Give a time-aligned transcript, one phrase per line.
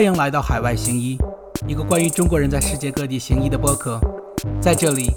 [0.00, 1.18] 欢迎来到海外行医，
[1.68, 4.00] 一个关于中国人在世界各地行医的播客。
[4.58, 5.12] 在这里，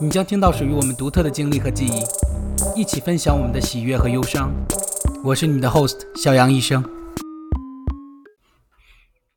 [0.00, 4.50] 你将听到属于我们独特的经历和记忆，一起分享我们的喜悦和忧伤。
[5.22, 6.82] 我是你的 host 小杨医生。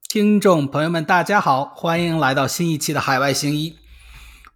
[0.07, 3.75] 听众朋友们，大家好，欢迎来到新一期的海外行医。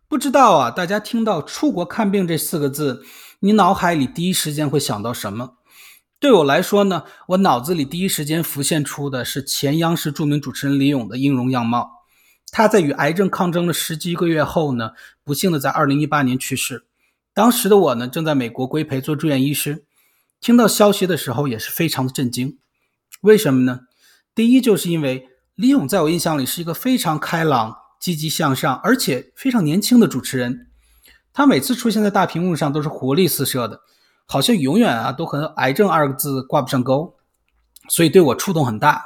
[0.08, 3.04] 不知道啊，大家听到“出国看病”这四个字，
[3.42, 5.56] 你脑海里第一时间会想到什么？
[6.20, 12.04] 对我来说呢，我脑子里第一时间浮现出的是前央视著名主持人李咏的音容样貌。
[12.52, 14.92] 他在与癌症抗争了十几个月后呢，
[15.24, 16.88] 不幸的在二零一八年去世。
[17.34, 19.86] 当时的我呢，正在美国规培做住院医师，
[20.42, 22.58] 听到消息的时候也是非常的震惊。
[23.22, 23.82] 为什么呢？
[24.36, 30.68] 第一，就是因为李咏在我印象里是一个非常开朗、积极向上，而且非常年轻的主持人。
[31.32, 33.80] 他每次出现在大屏幕上都是活力四射的。
[34.32, 37.16] 好像永远啊都和“癌症”二个字挂不上钩，
[37.90, 39.04] 所以对我触动很大。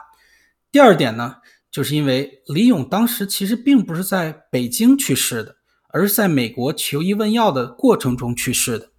[0.69, 1.37] 第二点呢，
[1.71, 5.55] 就是因为李咏当时其实并不是在北京去世的，
[5.87, 8.89] 而是在美国求医问药的过程中去世的。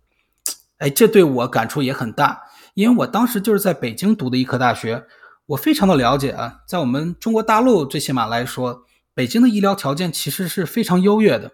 [0.78, 2.40] 哎，这对我感触也很大，
[2.72, 5.04] 因为我当时就是在北京读的医科大学，
[5.44, 11.52] 我非常的了解啊，在我们中国大陆最起码来说，北京的医疗条件其实是非常优越的，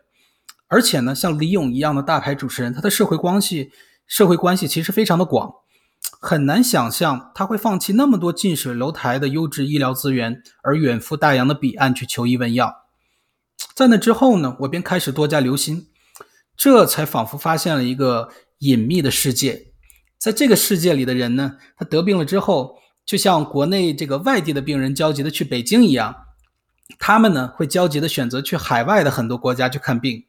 [0.69, 3.73] 而且呢，像李咏一样的大牌主持人，他的社会关系。
[4.11, 5.53] 社会关系其实非常的广，
[6.21, 12.75] 很难想象他会放弃那么多近水楼台的优质医疗资源，而远赴大洋的彼岸去求医问药。
[13.73, 15.87] 在那之后呢，我便开始多加留心，
[16.57, 19.69] 这才仿佛发现了一个隐秘的世界。
[20.19, 26.17] 在这个世界里的人呢，他得病了之后，就像国内这个外地的病人焦急的去北京一样，
[26.99, 30.25] 他们呢会焦急的选择去海外的很多国家去看病。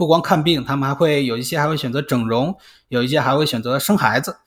[0.00, 2.56] 不光看病，他们还会有一些还会选择整容，
[2.88, 4.38] 有一些还会选择生孩子。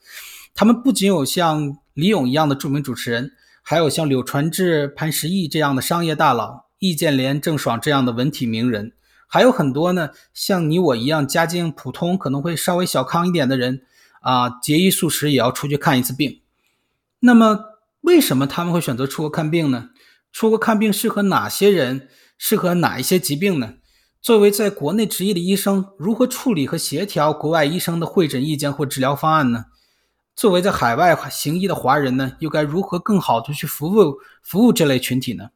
[0.52, 3.30] 他们不仅有像李咏一样的著名主持人，
[3.62, 8.94] 还有像柳传志、潘石屹这样的商业大佬，易建联、郑爽这样的文体名人，
[9.28, 13.82] 还有很多呢，像你我一样家境普通，可能会稍微小康一点的人
[14.22, 16.40] 啊，节衣缩食也要出去看一次病。
[17.20, 17.60] 那么，
[18.00, 19.90] 为什么他们会选择出国看病呢？
[20.32, 22.08] 出国看病适合哪些人？
[22.36, 23.74] 适合哪一些疾病呢？
[24.24, 29.66] 作为在国内执业的医生，如何处理和协调国外医生的会诊意见或治疗方案呢？
[30.34, 35.50] 作为在海外行医的华人呢，又该如何更好的去服务服务这类群体呢？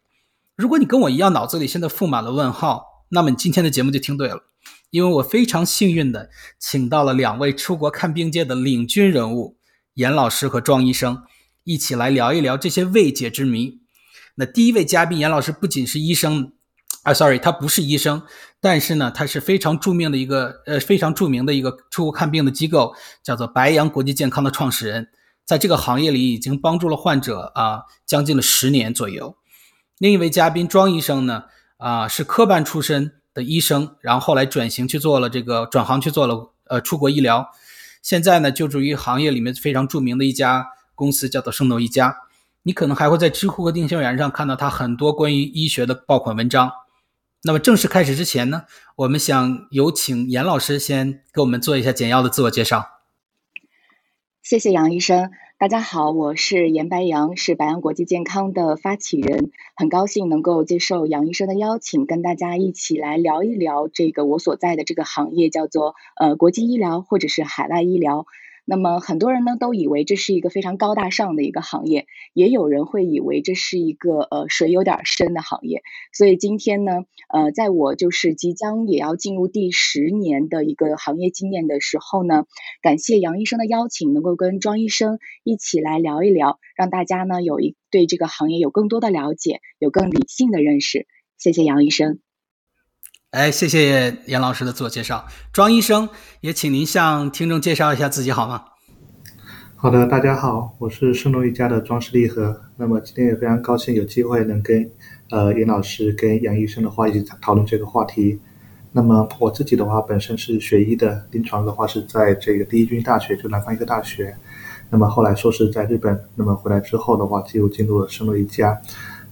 [0.55, 4.43] 如果你跟我一样脑子里现在覆满了问号，那么你今天的节目就听对了，
[4.91, 9.57] 因为我非常幸运的请到了两位出国看病界的领军人物，
[9.95, 11.23] 严老师和庄医生，
[11.65, 13.81] 一起来聊一聊这些未解之谜。
[14.35, 16.53] 那第一位嘉宾严老师不仅是医生。
[17.09, 18.21] 啊，sorry，他不是医生，
[18.61, 25.09] 但是呢，他是非常著名的一个呃非常著名的一个出国看病的机构，叫做白羊国际健康的创始人，
[25.47, 29.39] 在这个行业里已经帮助了患者啊将近了十年左右。
[29.97, 31.45] 另一位嘉宾庄医生呢，
[31.79, 37.49] 啊是科班出身的医生，然后后来转型去做了这个转行去做了呃出国医疗，
[38.03, 42.19] 现在呢就职于行业里面非常著名的一家公司，叫做圣诺一家。
[42.65, 46.71] 你可能还会在知乎和定心圆上看到他很多关于医学的爆款文章。
[47.45, 48.65] 那么正式开始之前呢，
[48.97, 52.87] 我们想有请严老师先给我们做一下简要的自我介绍。
[54.43, 68.27] 谢谢杨医生，大家好，我是严白杨，是白杨国际健康的发起人，很高兴能够接受杨医生的邀请，跟大家一起来聊一聊这个我所在的这个行业，叫做呃国际医疗或者是海外医疗。
[68.71, 75.81] 那么很多人呢都以为这是一个非常高大上的一个行业，也有人会以为这是一个呃水有点深的行业。
[76.13, 82.45] 所以今天呢，呃，在我就是即将也要进入第十年的一个行业经验的时候呢，
[82.83, 91.07] 感谢杨医生的邀请，能够跟庄医生一起来聊一聊，让大家呢有一对这个行业有更多的了解，有更理性的认识。
[91.39, 92.19] 谢谢杨医生。
[93.31, 95.27] 哎，谢谢严老师的自我介绍。
[95.53, 96.09] 庄医生
[96.41, 98.65] 也请您向听众介绍一下自己好吗？
[99.77, 102.59] 好的，大家好，我是圣诺一家的庄士立和。
[102.79, 104.91] 那么今天也非常高兴有机会能跟
[105.29, 108.41] 呃严老师跟杨医生的话一起讨论这个话题。
[108.93, 114.35] 那么我自己的话本身是学医的，临床的话是在这个第一军大学，就南方医科大学。
[114.89, 118.81] 那么后来说是在日本，那么回来之后的话，就进入了圣诺一家，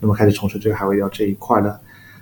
[0.00, 1.80] 那么开始从事这个海外医疗这一块的。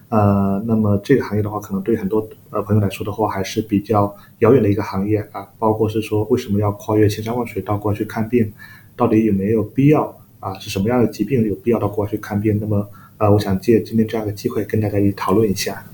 [0.08, 5.48] 呃，那么这个行业的话，可能对很多呃朋友来说的话，还是比较遥远的一个行业啊。
[5.58, 8.52] 包括是说，为什么要跨越千山万水到国外去看病？
[8.96, 10.56] 到底有没有必要啊？
[10.60, 12.58] 是什么样的疾病有必要到国外去看病？
[12.60, 15.84] 那么，呃，我想借今天这样的机会跟大家一起讨论一下。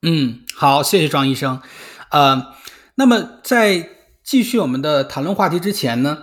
[0.00, 1.60] 嗯，好，谢谢庄医生。
[2.10, 2.54] 呃，
[2.94, 3.90] 那么在
[4.22, 6.22] 继续我们的谈论话题之前呢，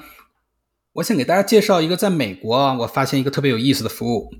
[0.93, 4.33] 我想给大家介绍一个在美国啊，我发现一个特别有意思的服务。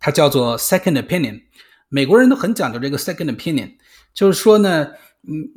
[0.00, 1.42] 它叫做 second opinion。
[1.88, 3.72] 美国人都很讲究这个 second opinion，
[4.14, 4.84] 就是说呢，
[5.28, 5.48] 嗯，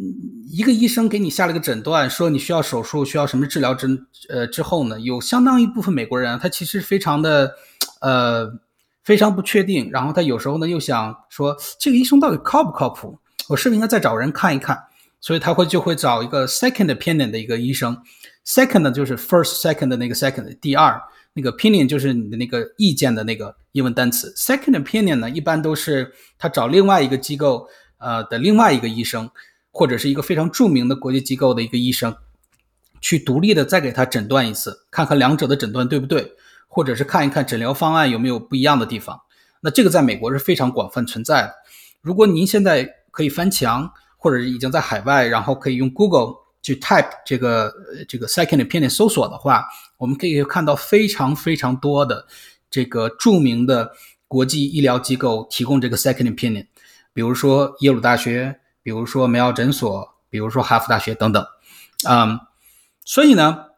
[0.51, 3.87] 一个医生给你下了个诊断，说你需要手术，需要什么治疗之
[4.29, 7.53] 呃之后呢，有相当一部分美国人，他其实非常的
[8.01, 8.51] 呃
[9.03, 13.17] 非常不确定，然后他有时候呢又想说这个医生到底靠不靠谱，
[13.49, 14.77] 我是不是应该再找人看一看？
[15.21, 17.95] 所以他会就会找一个 second opinion 的一个医生
[18.45, 21.01] ，second 就是 first second 的那个 second，第二。
[21.33, 24.31] 那个 opinion 就是你的那个意见的那个英文单词。
[24.37, 29.29] Second opinion 呢，一般都是他找另外一个机构呃的另外一个医生，
[29.71, 32.15] 或者是一个非常著名的国际机构的一个医生，
[33.01, 36.33] 去独立的再给他诊断一次，看看两者的诊断对不对，
[36.67, 39.19] 或者是看一看诊疗方案有没有不一样的地方。
[39.61, 41.53] 那这个在美国是非常广泛存在的。
[42.01, 46.43] 如果您现在可以翻墙，或者已经在海外，然后可以用 Google。
[46.65, 47.73] 去 type 这个
[48.07, 49.65] 这个 second opinion 搜索的话，
[50.03, 52.27] 我们可以看到非常非常多的
[52.69, 53.93] 这个著名的
[54.27, 56.67] 国际医疗机构提供这个 second opinion，
[57.13, 61.45] 比如说耶鲁大学，比如说梅奥诊所，比如说哈佛大学等等，
[62.07, 62.37] 嗯，
[63.05, 63.72] 所以呢。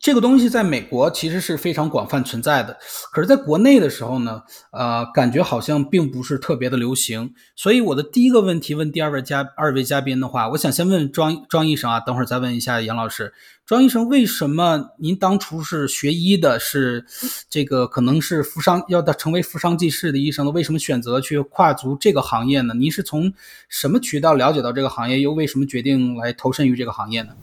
[0.00, 2.78] 这个东西在美国其实是非常广泛存在的，
[3.12, 4.42] 可是在国内的时候呢，
[4.72, 7.34] 呃，感觉好像并不是特别的流行。
[7.54, 13.34] 所以我的第一个问题问第二位嘉二位嘉宾的话，我想先问庄庄医生啊，等会儿再问一下杨老师。
[13.66, 17.04] 庄医生，为什么您当初是学医的，是
[17.50, 22.72] 这个可能是扶伤要到成为扶伤济世的医生的，为什么选择去跨足这个行业呢？
[22.74, 23.32] 您是从
[23.68, 27.34] 什么渠道了解到这个行业，又为什么决定来投身于这个行业呢？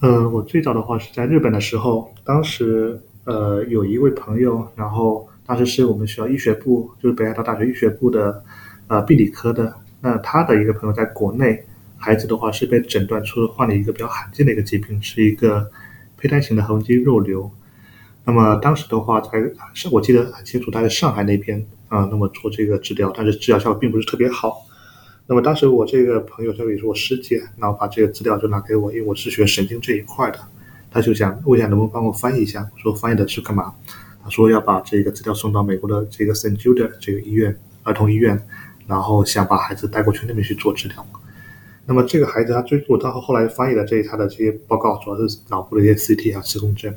[0.00, 8.42] 呃，我最早的话是在日本的时候，当时呃有一位朋友，然后当时是我们学校医学部，就是北海道大学医学部的
[8.88, 9.74] 呃病理科的。
[10.00, 11.62] 那他的一个朋友在国内，
[11.98, 15.70] 孩子的话是被诊断出患了一个比较罕见的一个疾病，是一个
[16.16, 17.50] 胚胎型的横肌肉瘤。
[18.24, 19.30] 那么当时的话，在
[19.74, 24.62] 是我记得很清楚，他在上海那边啊，那么做这个治疗，但是治疗效果并不是特别好。
[25.30, 30.40] 那么当时我这个朋友，这也是我师姐，然后把这个资料就拿给我，因为我是学神经这一块的，
[30.90, 32.68] 他就想问一下能不能帮我翻译一下。
[32.74, 33.72] 我说翻译的是干嘛？
[34.24, 38.44] 他说要把这个资料送到美国的这个 Saint Jude 这个医院儿童医院，
[38.88, 41.06] 然后想把孩子带过去那边去做治疗。
[41.86, 46.92] 那么这个孩子他最我到后来翻译的这他的这些报告，主要是脑部的一些 CT 啊磁共振。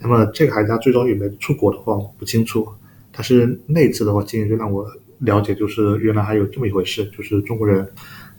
[0.00, 2.66] 那么这个孩子他最终有没有出国的话我不清楚，
[3.12, 4.84] 但是那次的话经验就让我。
[5.24, 7.86] 了解就是原来还有这么一回事，就是中国人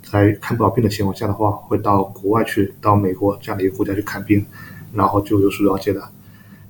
[0.03, 4.45] 在看不好病的情况下的话，会到国外去，到美国这样的一个国家去看病，
[4.93, 6.01] 然后就有所了解的。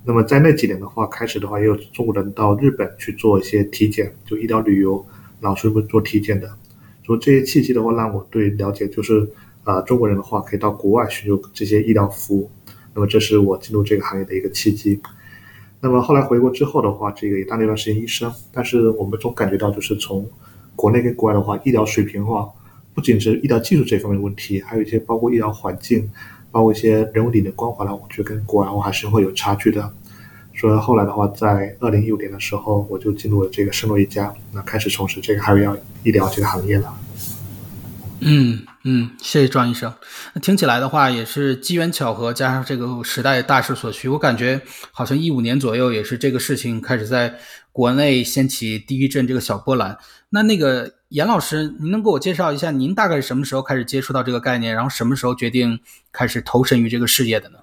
[0.05, 5.05] 那么在那几年的话，开始的话也有中国人到日本去做一些体检，就医疗旅游，
[5.41, 6.49] 然后顺便做体检的。
[7.05, 9.27] 所以这些契机的话，让我对了解就是
[9.63, 12.49] 啊，中国人的话可以到国外寻求这些医疗服务。
[12.93, 14.99] 那么这是我进入这个行业的一个契机。
[15.81, 20.27] 那么后来回国之后的话，这个也当了一段时间医生，但是我们总感觉到，就是从
[20.75, 22.49] 国内跟国外的话，医疗水平的话，
[22.93, 26.09] 不仅是医疗技术这方面的问题，还有一些包括医疗环境，
[26.51, 29.93] 包括一些人文理念关怀呢，我觉得跟国外我还是会有差距的。
[30.55, 36.93] 所以后来的话，在二零一五年的时候，我就进入了这个圣诺一家，那开始从事这个海外医疗这个行业了。
[38.21, 39.91] 嗯嗯，谢谢庄医生。
[40.33, 44.07] 那听起来的话，也是机缘巧合加上这个时代大势所趋。
[44.07, 44.61] 我感觉
[44.91, 47.39] 好像一五年左右，也是这个事情开始在
[47.71, 49.97] 国内掀起第一阵这个小波澜。
[50.29, 55.79] 那那个严老师，您能给我介绍一下，您大概是什么时候开始接触到这个概念，然后什么时候决定
[56.11, 57.57] 开始投身于这个事业的呢？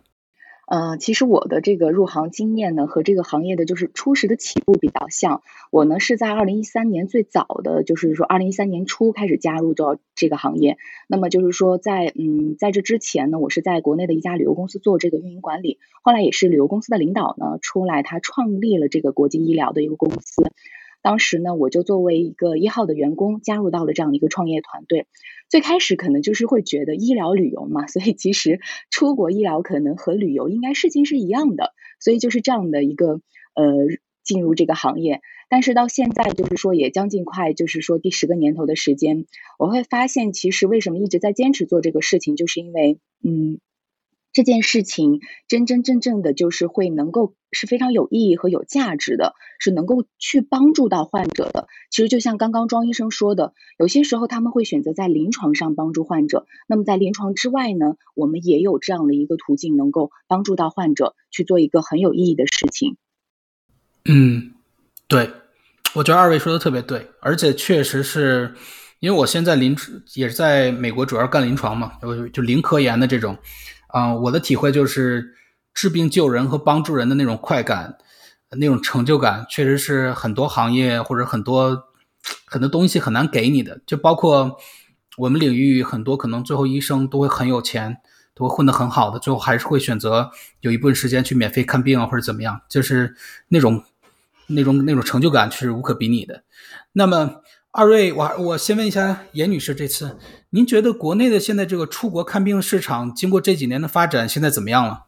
[0.73, 5.43] 呃，其实我的这个入行经验呢，和这个行业的就是初始的起步比较像。
[5.71, 10.79] 我呢是在二零一三年最早的，就是说二零一三年初开始加入到这个行业。
[11.09, 15.79] 那么就是说，在嗯在这之前呢，我是在国内的一家旅游公司做这个运营管理。
[16.03, 20.53] 后来也是旅游公司的领导呢出来，他创立了这个国际医疗的一个公司。
[21.03, 25.07] 当时呢，我就作为一个一号的员工加入到了这样一个创业团队。
[25.53, 28.59] 最开始可能就是会觉得医疗旅游嘛，所以其实
[28.91, 33.21] 出国医疗可能和旅游应该事情是一样的，所以就是这样的一个
[33.55, 33.75] 呃
[34.25, 35.21] 进入这个行业。
[35.51, 39.27] 但是到现在就是说也将近快就是说第十个年头的时间，
[39.59, 43.61] 我会发现其实为什么一直在坚持做这个事情，就是因为嗯。
[44.33, 51.69] 这件事情真真正正的，就是会能够是非常有意义和有价值的，是能够去帮助到患者的。
[51.91, 56.47] 其实就像刚刚庄医生说的，有些时候他们会选择在临床上帮助患者。
[56.67, 62.97] 那么在临床之外呢，我们也有这样的一个途径，能够帮助到患者去做一个很有意义的事情。
[64.07, 64.53] 嗯，
[65.09, 65.31] 对，
[65.95, 68.55] 我觉得二位说的特别对，而且确实是
[69.01, 69.77] 因为我现在临
[70.15, 73.37] 也是在美国主要干临床嘛，就就零科研的这种。
[73.93, 75.35] 啊，我的体会就是
[75.75, 77.99] 治病救人和帮助人的那种快感，
[78.57, 81.85] 那种成就感，确实是很多行业或者很多
[82.47, 83.81] 很多东西很难给你的。
[83.87, 84.57] 就包括
[85.19, 87.99] 我们领域很多可能最后医生都会很有钱，
[88.35, 90.31] 都会混得很好的，最后还是会选择
[90.61, 93.15] 有一部分时间去免费看病啊或者怎么样，就是
[93.49, 93.85] 那种
[94.47, 96.45] 那种那种成就感是无可比拟的。
[96.93, 97.43] 那么
[97.75, 100.19] 二位，我我先问一下严女士，这次
[100.51, 105.07] 您觉得国内的现在这个出国看病市场，经过这几年的发展，现在怎么样了？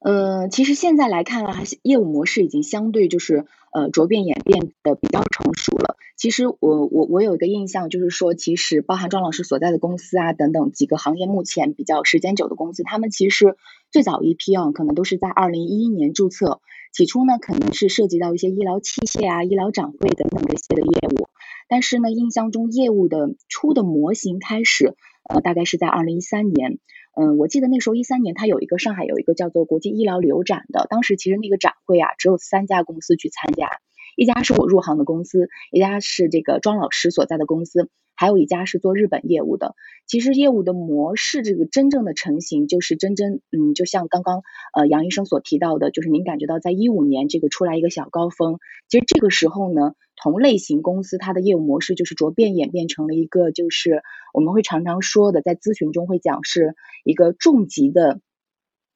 [0.00, 5.96] 呃，其实现在来看啊，业务模式已经相对就是呃卓变演变的比较成熟了。
[6.16, 13.56] 其实我我我有一个印象，就是说，其实包含庄老师所在的公司啊等等几个行业目前比较时间久的公司，他们其实
[13.90, 16.62] 最早一批啊，可能都是在二零一一年注册。
[16.90, 21.28] 起初呢，可能是涉及到一些医疗器械啊、医疗展会等等这些的业务。
[21.68, 24.94] 但是呢，印象中业务的初的模型开始，
[25.28, 26.78] 呃，大概是在二零一三年。
[27.16, 33.68] 嗯，我记得那时候一三年，它有一个上海有一个叫做国际医疗旅游展的，当时其实那个展会啊，只有三家公司去参加，
[34.16, 39.74] 一家是我入行的公司，一家是这个庄老师所在的公司，还有一家是做日本业务的。
[40.06, 44.42] 其实业务的模式，这个真正的成型，就是真真，嗯，就像刚刚
[44.74, 49.94] 呃杨医生所提到的，就是您感觉到在一五年这个出来一个小高峰，其实这个时候呢。
[50.16, 54.00] 同类型公司，它的业务模式就是逐变演变成了一个，就是
[54.32, 58.20] 我们会常常说的，在咨询中会讲是一个重疾的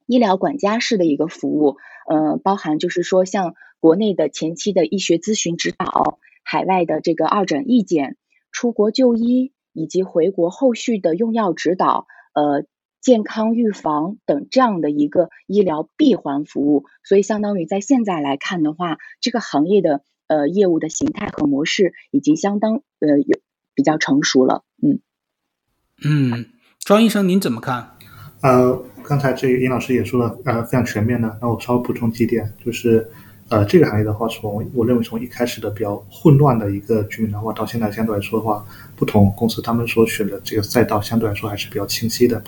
[0.07, 1.77] 医疗管家式的一个服务，
[2.09, 8.17] 呃，包含就是说像国内的前期的医学咨询指导，海外的这个二诊意见，
[8.52, 12.64] 出国就医以及回国后续的用药指导，呃，
[13.00, 20.02] 健康预防等这样的一个医疗闭环服务，所以相当于在现在来看的话，这个行业的。
[20.31, 23.40] 呃，业务的形态和模式已经相当呃有
[23.75, 25.00] 比较成熟了，嗯
[26.05, 26.50] 嗯，
[26.81, 27.97] 庄医生您怎么看？
[28.43, 31.38] 呃，刚才这个尹老师也说了，呃，非常全面的。
[31.40, 33.11] 那我稍微补充几点，就是
[33.49, 38.64] 呃，这个行业的话，从我认为从一开始的比较混乱的一个局面的话，到现在相对来说的话，
[38.95, 42.43] 不同公司他们所选的这个赛道相对来说还是比较清晰的。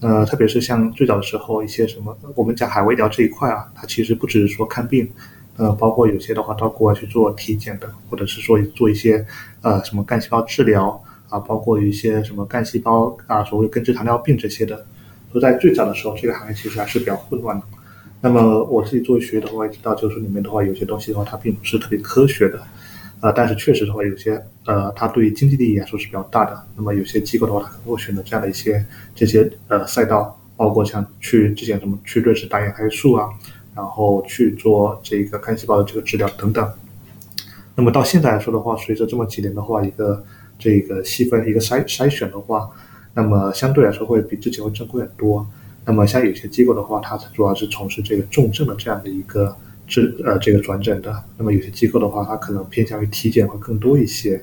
[0.00, 5.06] 呃，特别是像最早的时候，一些什么我们讲海外医疗这一块啊，它其实不只是说看病。
[5.58, 9.22] 呃，包括有些的话到国外去做体检的，或者是说做一些
[9.60, 14.86] 呃什么干细胞治疗啊，包括一些什么干细胞啊，所谓根治糖尿病这些的，
[15.34, 17.66] 都在最早的时候，这个行业其实还是比较混乱的。
[18.20, 22.60] 那么我自己作为学的话，也知道就是里面的话，有些东西的话，它并不是特别科学的，
[23.20, 26.62] 啊，但是确实的话，有些呃，它对于经济利益来说是比较大的。
[26.76, 28.84] 那么有些机构的话，它可能会选择这样的一些
[29.14, 33.28] 这些呃赛道，包括像去之前什么去瑞士打眼黑术啊。
[33.72, 36.70] 然后去做这个干细胞的这个治疗等等。
[37.76, 40.22] 那么到现在来说的话，随着这么几年的话，一个
[40.58, 42.68] 这个细分一个筛筛选的话，
[43.14, 45.46] 那么相对来说会比之前会正规很多。
[45.90, 49.52] 那么像有些机构的话，它主要是从事这个重症的这样的一个
[49.88, 51.12] 治呃这个转诊的。
[51.36, 54.40] 那么有些机构的话，它可能偏向于体检会更多一些。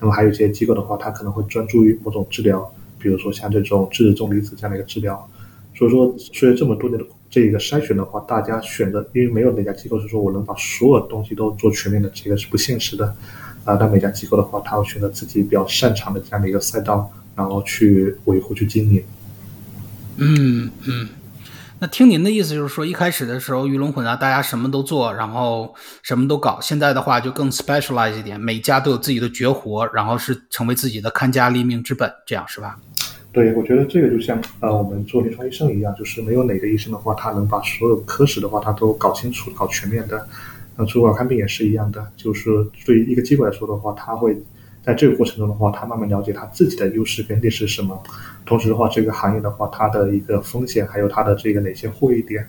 [0.00, 2.66] 那么还有一些机构的话，它可能会专注于某种治疗，
[2.98, 5.28] 比如说像这种质子重离子这样的一个治疗。
[5.74, 13.14] 所以说，随着这么多年的这一个筛选的话，大家选择，因为没有哪家机构是说我能把所有东西都做全面的，这个是不现实的，
[13.66, 19.04] 啊，但每家机构的话，他会选择自己比较擅长的这样的一个赛道，然后去维护、去经营。
[20.18, 21.08] 嗯嗯，
[21.78, 32.78] 那听您的意思就是说，一开始的时候鱼龙混杂，大家什么都做，然后什么都搞，现在的话就更 specialize 一点，每家都有自己的绝活，然后是成为自己的看家立命之本，这样是吧？
[33.30, 40.26] 对，我觉得这个就像呃，我们做临床医生一样，就是没有哪个医生的话，他能把所有科室的话，他都搞清楚、搞全面的。
[40.76, 42.48] 那主管看病也是一样的，就是
[42.86, 44.34] 对于一个机构来说的话，他会
[44.82, 48.02] 在这个过程中的话，他慢慢了解他自己的优势跟劣势是什么。
[48.46, 52.42] 同时的话，这个行业的话，它的一个风险还有它的这个哪些获益点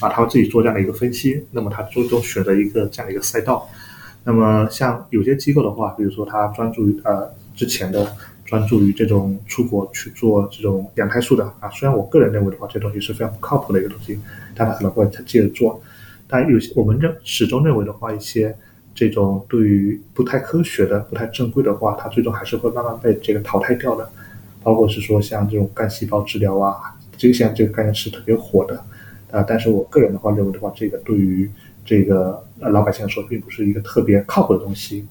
[0.00, 1.46] 啊，他会自己做这样的一个分析。
[1.52, 3.66] 那么他最终选择一个这样的一个赛道。
[4.24, 8.06] 那么像有些机构的话，比如说他专注于呃之前的。
[8.46, 14.16] 专注于这种出国去做这种养胎素的啊，虽然我个人认为的话，这东西是非常不靠谱的一个东西，
[14.54, 15.82] 但他可能会接着做。
[16.28, 18.56] 但有些我们认始终认为的话，一些
[18.94, 24.08] 这种对于不太科学的、不太正规的话，它最终还是会慢慢被这个淘汰掉的。
[24.66, 28.76] 包括是说像这种干细胞治疗啊，这个现在这个概念是特别火的
[29.30, 29.40] 啊。
[29.46, 31.48] 但是我个人的话认为的话，这个对于
[31.84, 35.06] 这个呃老百姓来说，并不是一个特别靠谱的东西。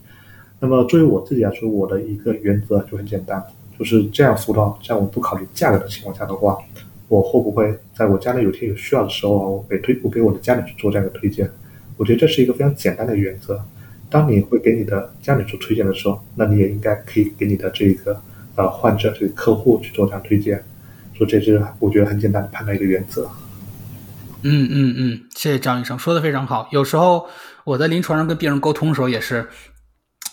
[0.59, 3.41] 那么，作为我自己来说，我的一个原则就很简单，
[3.79, 6.57] 就是这样辅导，在我不考虑价格的情况下的话，
[7.07, 11.49] 我会不会在我家里有天有需要的时候啊，我给推，我给我的家里去做这样的推荐？
[11.95, 13.63] 我觉得这是一个非常简单的原则。
[14.09, 18.19] 当你会给你的家里做推荐的时候，那你也应该可以给你的这个
[18.55, 20.63] 呃患者、这个客户去做这样推荐。
[21.17, 23.29] 所以这是我觉得很简单的判断一个原则。
[24.41, 26.67] 嗯嗯嗯，谢谢张医生说的非常好。
[26.71, 27.27] 有时候
[27.63, 29.47] 我在临床上跟病人沟通的时候也是，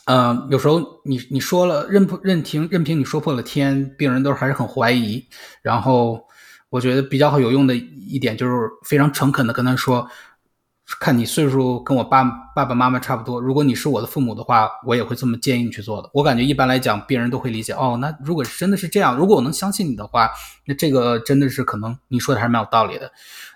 [0.06, 5.24] 呃，有时候你你说了任任凭任凭你说破了天，病人都还是很怀疑。
[5.62, 6.26] 然后
[6.68, 10.08] 我觉得比较好有用的一点就是非常诚恳的跟他说。
[11.00, 12.22] 看你岁数跟我爸
[12.54, 16.10] 爸爸妈妈差不多，如果你是我的父母的话，我也会这么建议你去做的。
[16.12, 17.72] 我感觉一般来讲，病人都会理解。
[17.72, 20.30] 哦，那如果真的是这样，如果我能相信你的话，
[20.66, 23.10] 那这个真的是可能你说的还是蛮有道理的。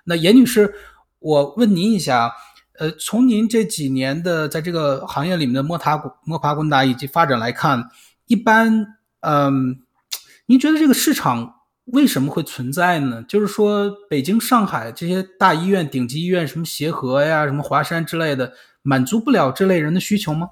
[0.05, 0.73] 那严女士，
[1.19, 2.33] 我问您一下，
[2.79, 7.89] 呃，从您这几年的在这个行业里面的摸爬摸爬滚打以及发展来看，
[8.27, 9.81] 一般，嗯，
[10.47, 11.56] 您觉得这个市场？
[11.87, 13.25] 为什么会存在呢？
[13.29, 18.53] 就是说，北京、上海这些大医院、顶级医院，什么协和呀、什么华山之类的，
[18.83, 20.51] 满足不了这类人的需求吗？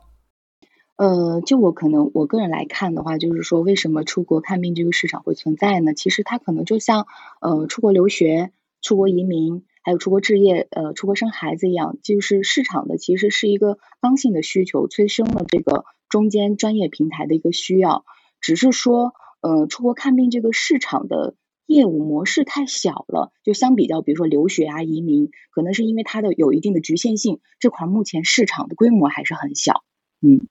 [0.94, 5.92] 呃，就我可能我个人来看的话，就是说，为什么出国看病这个市场会存在呢？
[5.92, 7.08] 其实它可能就像
[7.40, 18.04] 呃出国留学、出国移民，还有出国置业、呃出国生孩子一样，就是市场的其实是一个刚性的需求，催生了这个中间专业平台的一个需要，
[18.40, 19.14] 只是说。
[19.44, 21.34] 呃，出国看病这个市场的
[21.66, 29.84] 业务模式太小了，就相比较，比如说留学啊、移民，可能是因为它的有一定的局限性，这块目前市场的规模还是很小。
[30.22, 30.48] 嗯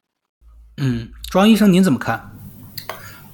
[0.78, 2.30] 嗯，庄医生您怎么看？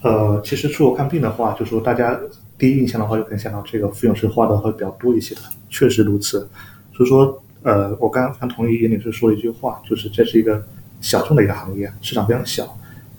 [0.01, 2.17] 呃，其实出国看病的话，就说大家
[2.57, 6.49] 第一印象的话，就可能想到这个费用是花的会比较多一些的，确实如此。
[6.93, 10.65] 所以说，呃，我刚刚同意严女士说一句话，就是这是一个
[11.01, 12.65] 小众的一个行业，市场非常小。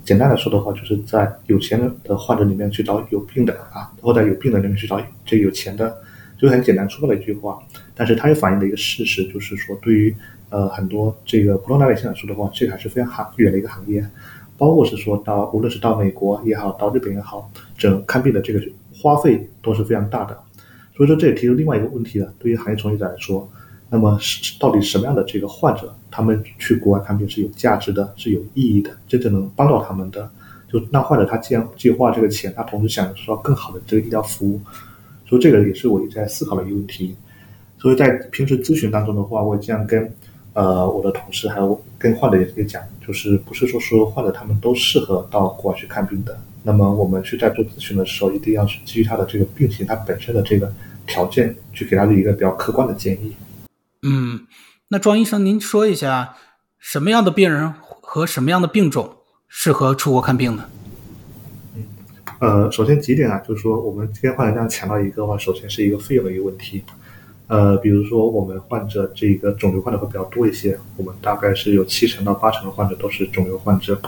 [0.04, 5.96] 简单的说的话，就是在有钱的患者里面去找有病的啊，或者有病的里面去找这有钱的，
[6.38, 7.58] 就很简单粗暴的一句话。
[7.94, 10.14] 但是它也反映了一个事实，就是说对于
[10.48, 14.04] 呃很多这个普通老百姓来说的话，这个还是非常行远的一个行业。
[14.56, 18.60] 包括是说到无论是到美国也好，到日本也好，整看病的这个
[18.92, 20.36] 花费都是非常大的。
[20.96, 23.48] 所以说这也提出另外一个问题了，对于行业从业者来说。
[23.90, 30.30] 那么是到底什么样的这个患者，他们去国外看病是有价值的，是有意义的，真正能帮到他们的？
[30.72, 34.60] 就那患者他既然计划这个钱，他同时想受到更好的这个医疗服务，
[35.28, 37.16] 所以这个也是我一直在思考的一个问题。
[37.78, 40.08] 所以在平时咨询当中的话，我经常跟
[40.52, 46.38] 呃我的同事还有跟患者也也讲，就是不是说说患者他们都适合到国外去看病的。
[46.62, 50.72] 那么我们去在做咨询的时候，一定要去基于他的这个病情，他本身的这个
[51.06, 53.32] 条件，去给他一个比较客观的建议。
[54.02, 54.46] 嗯，
[54.88, 56.34] 那庄医生，您说一下
[56.78, 60.64] 什么样的病人和什么样的病种适合出国看病呢？
[61.76, 61.84] 嗯，
[62.38, 66.82] 呃，首先几点啊，就是说我们今天患者这样强调一个话，首先是一个费用的一个问题。
[67.48, 74.00] 呃，比如说我们患者这个肿瘤患者会比较多一些，我们大概是有七成到八成的患者都是肿瘤患者。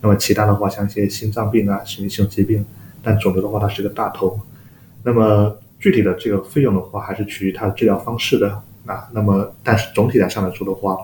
[0.00, 2.64] 那么其他的话，像一些心脏病啊、神经性疾病，
[3.02, 4.40] 但肿瘤的话它是个大头。
[5.02, 8.62] 那么具体的这个费用的话，还是取决于它的治疗方式的。
[8.86, 10.96] 啊，那么但是总体来上来说的话，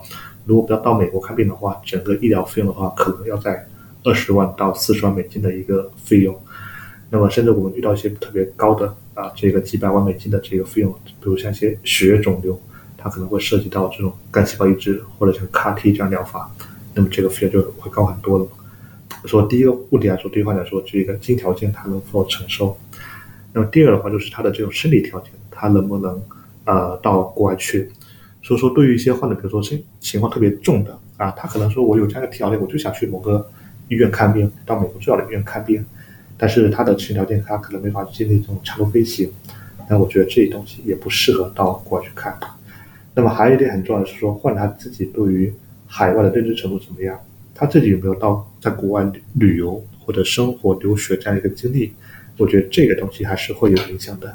[0.45, 3.67] 如果不要到美国看病的话，整个医疗费用的话，可能要在
[4.03, 6.37] 二十万到四十万美金的一个费用。
[7.09, 12.59] 那么甚至我们遇到一些特别高的啊，这个几百万美金的这个费用，比如像一些血液肿瘤，
[12.97, 16.49] 它可能会涉及到这种干细胞移植或者像 CAR-T 这样疗法，
[16.93, 18.47] 那么这个费用就会高很多了。
[19.25, 22.77] 说第一个问题来说，对患者来说，这个经济条件他能否承受？
[23.53, 26.21] 那么第二的话，就是他的这种生理条件，他能不能？
[26.65, 27.89] 呃，到国外去，
[28.41, 33.49] 所以说对于一些患者，比如说情情况特别重的啊，他可能说我有这样的条件，我就想去某个
[33.89, 35.83] 医院看病，到美国最好的医院看病，
[36.37, 39.29] 但是他的身体条件他可能没法经历这种长途飞行，
[39.89, 42.37] 那我觉得这些东西也不适合到国外去看。
[43.13, 45.53] 那么还有一点很重要的是说，患者他自己对于
[45.85, 47.19] 海外的认知程度怎么样，
[47.53, 51.93] 他自己有没有到在国外旅游或者生活留学这样一个经历，
[52.37, 54.33] 我觉得这个东西还是会有影响的。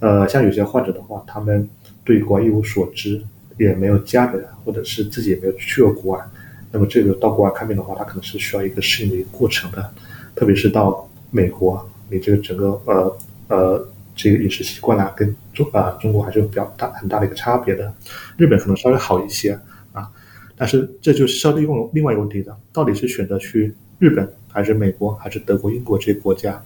[0.00, 1.68] 呃，像有些患者的话，他们
[2.04, 3.22] 对国外一无所知，
[3.58, 6.24] 也没有家人，或者是自己也没有去过国外，
[6.70, 9.90] 那么这个到国外看病的话，他可能是需要一个适应的一个过程的。
[10.34, 13.16] 特别是到美国，你这个整个呃
[13.48, 17.94] 呃这个饮食习惯啊，跟中啊中国还是有比较大很大的一个差别的。
[18.36, 19.58] 日本可能稍微好一些
[19.92, 20.10] 啊，
[20.56, 26.60] 但是这就是稍微用另外一个问题的，到底是选择去日本，还是美国，还是德国、英国这些国家？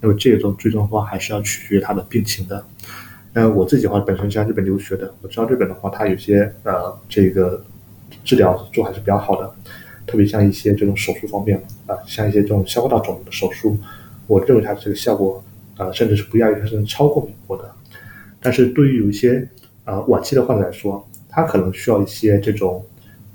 [0.00, 2.64] 那么这种最终的话还是要取决于他的病情的。
[3.32, 7.62] 那我自己的话本身在日本留学的，我知道日本的话，它有些呃这个
[8.24, 9.54] 治疗做还是比较好的，
[10.06, 13.78] 特别像一些这种手术方面啊，像一些这种消化道肿瘤的手术，
[14.26, 15.44] 我认为它这个效果
[15.76, 17.70] 啊，甚至是不亚于甚至超过美国的。
[18.40, 19.46] 但是对于有一些
[19.84, 22.82] 呃晚期的患者来说，他可能需要一些这种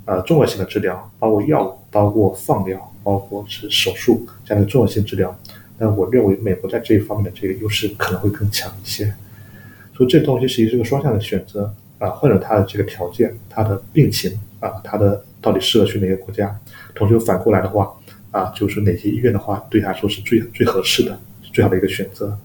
[0.06, 5.38] 呃综合性的治疗，包括药物、包括放疗、包括是手术这样的综合性治疗。
[5.82, 9.12] 但我认为美国在这一方面的这个优势可能会更强一些，
[9.96, 16.56] 所以这东西实际是个双向的选择啊，患者他的这个条件、他的病情啊，他的到底适合去哪个国家，
[16.94, 17.92] 同时又反过来的话
[18.30, 21.20] 啊，就是哪些医院的话对他说是最最合适的、
[21.52, 22.38] 最好的一个选择。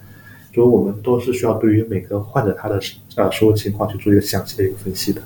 [0.55, 2.81] 所以我们都是需要对于每个患者他的
[3.17, 5.21] 呃所有情况去做一个详细的一个分析的。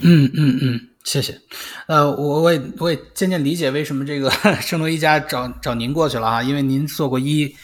[0.00, 1.40] 嗯嗯嗯，谢谢。
[1.86, 7.54] 呃，我我也我也渐渐理解为什么这个 圣诺一家找找您过去了啊，因为您做过医，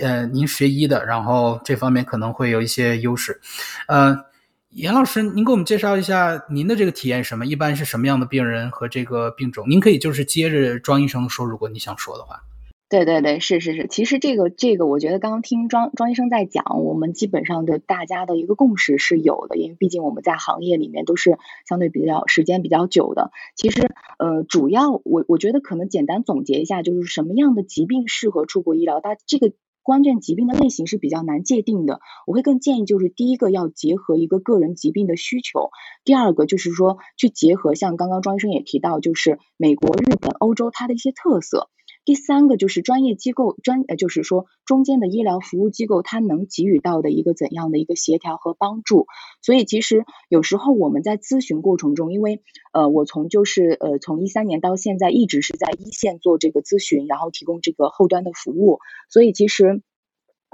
[0.00, 3.40] 呃，您学医的，然后这方面可能会有一些优势。
[3.86, 4.16] 呃，
[4.70, 7.46] 严老师，您给我们介绍一下您的这个体验什么？
[7.46, 9.68] 一般是什么样的病人和这个病种？
[9.68, 12.42] 您可以就是接着庄医生说，如果你想说的话。
[12.88, 21.36] 对对对，是是是，其实这个这个，我觉得刚刚听庄庄医生在讲，我们基本上的大家的一个共识是有的，因为毕竟我们在行业里面都是
[21.68, 23.32] 相对比较时间比较久的。
[23.56, 29.50] 其实，呃，主要我我觉得可能简单总结一下，就是什么样的疾病适合出国医疗，它这个
[29.82, 31.98] 关键疾病的类型是比较难界定的。
[32.24, 35.70] 我会更建议就是第一个要结合一个个人疾病的需求，
[36.04, 41.68] 第二个就是说去结合像刚刚庄医生也提到，就是美国、日本、欧洲它的一些特色。
[42.06, 49.06] 第三个就是专业机构专呃，就是说中间的医疗服务机构，它能给予到的一个怎样的一个协调和帮助。
[49.42, 52.40] 所以其实有时候我们在咨询过程中，因为
[52.72, 58.78] 呃，我从就是呃从一三年到现在一直是在一线做这个咨询，然后提供这个后端的服务，
[59.10, 59.82] 所以其实。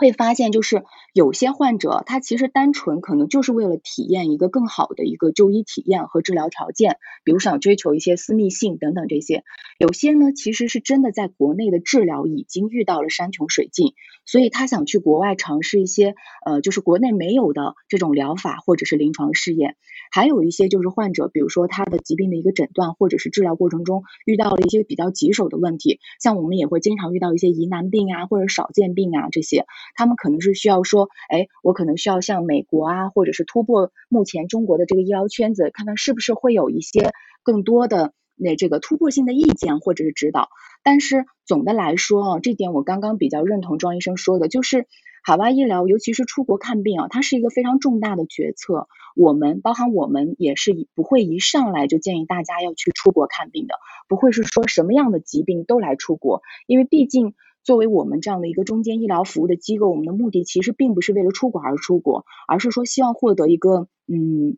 [0.02, 9.44] 会发现，就是有些患者，他其实单纯可能就是为了体验一个更好的一个就医体验和治疗条件，比如想追求一些私密性等等这些。
[9.78, 13.94] 有些呢，其实是真的在国内的治疗已经遇到了山穷水尽，
[14.26, 19.76] 所以他想去国外尝试一些呃，就是国内没有的这种疗法或者是临床试验。
[20.10, 29.64] 还有一些就是患者，比如说他的疾病的一个诊断或者是治疗过程中遇到了一些比较棘手的问题，像我们也会经常遇到一些疑难病啊或者少见病啊这些。
[29.94, 37.10] 他们可能是需要说，哎，我可能需要向美国啊，或者是突破目前中国的这个医疗圈子，看看是不是会有一些
[37.42, 40.48] 更多的那这个突破性的意见或者是指导。
[40.82, 44.86] 但是总的来说啊，这点我刚刚比较认同庄医生说的，就是
[45.22, 48.88] 海外医疗，尤其是出国看病啊，它是一个非常重大的决策。
[49.14, 53.74] 我们包含我们也是不会一上来就建议大家要去出国看病的，
[54.08, 57.34] 不会是说什么样的疾病都来出国，因为毕竟。
[57.64, 64.56] 作为我们这样的一个中间医疗服务的机构，我们的目的其实并不是为了出国而出国，而是说希望获得一个嗯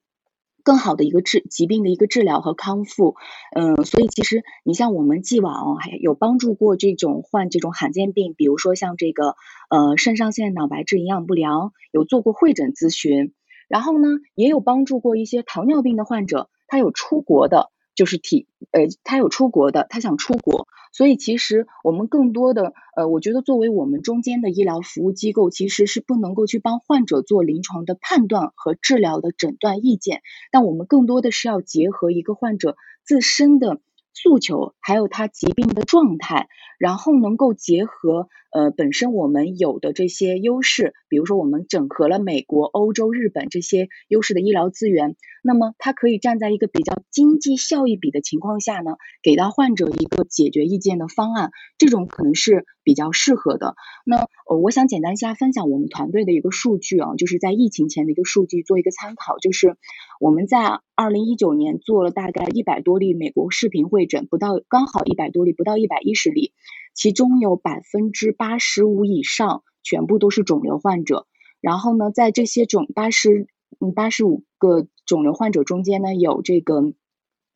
[0.63, 3.17] 更好的一个治疾病的一个治疗和康复。
[3.55, 9.37] 嗯，所以其实你像我们既往还有帮助过这种患这种罕见病，比如说像这个
[9.69, 13.35] 呃肾上腺脑白质营养不良，有做过会诊咨询，
[13.69, 17.71] 然后呢也有帮助过一些糖尿病的患者，他有出国的。
[17.95, 33.81] 就是体呃，他有出国的，他想出国，所以其实我们更多的呃，我觉得作为我们中间的医疗服务机构，其实是不能够去帮患者做临床的判断和治疗的诊断意见，但我们更多的是要结合一个患者自身的。
[34.15, 36.49] 诉求还有他疾病的状态，
[36.79, 53.75] 然后能够结合呃本身我们有的这些优势，比如说我们整合了美国、欧洲、日本这些优势的医疗资源，那么它可以站在一个比较经济效益比的情况下呢，给到患者一个解决意见的方案，这种可能是比较适合的。
[54.07, 59.77] 那呃，我想简单一下分享我们团队的一个数据啊，就是在疫情前的一个数据做一个参考，就是
[60.21, 64.05] 我们在二零一九年做了大概一百多例美国视频会。
[64.07, 66.53] 诊不到刚好一百多例，不到一百一十例，
[66.93, 71.27] 其中有百分之八十五以上全部都是肿瘤患者。
[71.63, 73.49] 然后呢，在这些肿八十
[73.81, 76.93] 嗯八十五个肿瘤患者中间呢，有这个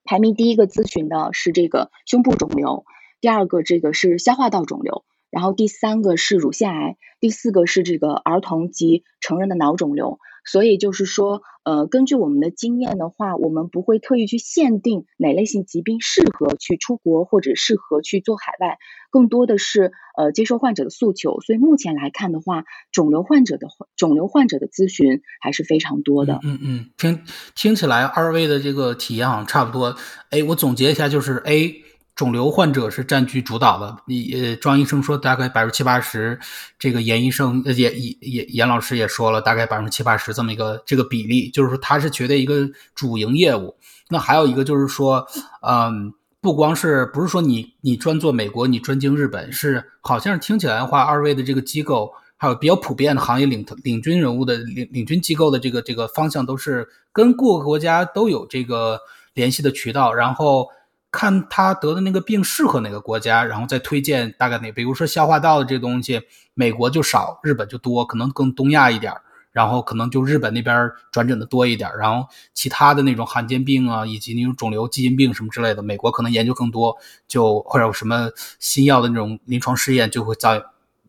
[0.05, 2.87] 排名第一个咨询的是这个胸部肿瘤，
[3.21, 10.19] 第二个这个是消化道肿瘤，然后第三个是乳腺癌，第四个是这个儿童及成人的脑肿瘤。
[10.45, 18.79] 所以就是说，呃，根据我们的经验的话，我们不会特意去限定哪类型疾病适合去出国或者适合去做海外，
[19.11, 21.43] 更多的是呃接受患者的诉求。
[21.43, 26.41] 所以目前来看的话，肿瘤患者的肿瘤患者的咨询还是非常多的。
[26.43, 27.23] 嗯嗯，听
[27.55, 29.95] 听起来二位的这个体验好像差不多。
[30.31, 31.88] 哎，我总结一下，就是 A。
[32.18, 36.37] 肿瘤患者是占据主导的，你呃，庄医生说大概百分之七八十，
[36.76, 43.72] 这个严医生呃严严严老师也说了，大概百分之七八十这么一个这个比例，就是说他是觉得一个主营业务。
[44.11, 45.24] 那还有一个就是说，
[45.62, 58.98] 嗯，不光是不是说你你专做美国，你专精日本，是好像是听起来的话，二位的这个机构还有比较普遍的行业领领军人物的领领军机构的这个这个方向，都是跟各个国家都有这个
[59.35, 60.66] 联系的渠道，然后。
[61.11, 66.23] 看他得的那个病适合哪个国家，然后再推荐大概哪，比如说消化道的这东西，
[66.55, 69.12] 美国就少，日本就多，可能更东亚一点
[69.51, 80.62] 然后可能就日本那边转诊的多一点，然后其他的那种罕见病啊，以及那种肿瘤、基因病什么之类的，美国可能研究更多，就或者有什么新药的那种临床试验就会在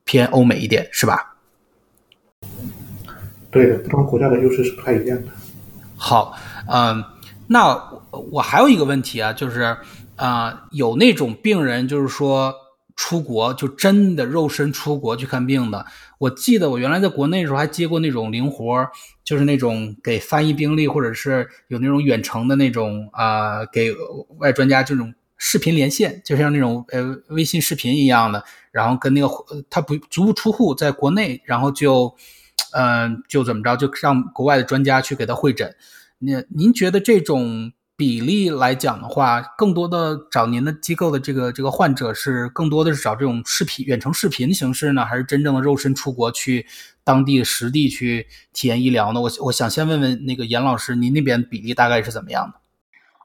[0.06, 1.36] 偏欧美一点，是吧？
[3.52, 5.32] 对的，不同国家的优势是不太一样的。
[5.96, 6.34] 好，
[6.68, 7.04] 嗯，
[7.50, 7.76] 那
[8.32, 9.76] 我还有一个问题啊，就是
[10.16, 12.54] 啊，有那种病人就是说
[12.96, 15.86] 出国就真的肉身出国去看病的。
[16.20, 18.88] 我记得我原来在国内的时候还接过那种零活，
[19.24, 23.92] 就是那种给翻译病历或者是有那种远程的那种啊，给
[24.38, 29.28] 外专家这种视频连线，就像那种呃微信视频一样的，然后跟那个
[29.70, 32.16] 他不足不出户在国内，然后就。
[32.72, 35.76] 嗯，就怎么着，就让国外的专家去给他会诊。
[36.20, 46.66] 那您觉得这种比例来讲的话，更多的找您的机构的这个这个患者是更多的是找这种视频远程视频形式呢，还是真正的肉身出国去
[47.04, 49.22] 当地实地去体验医疗呢？
[49.22, 52.60] 我我想先问问那个严老师，您那边比例大概是怎么样的？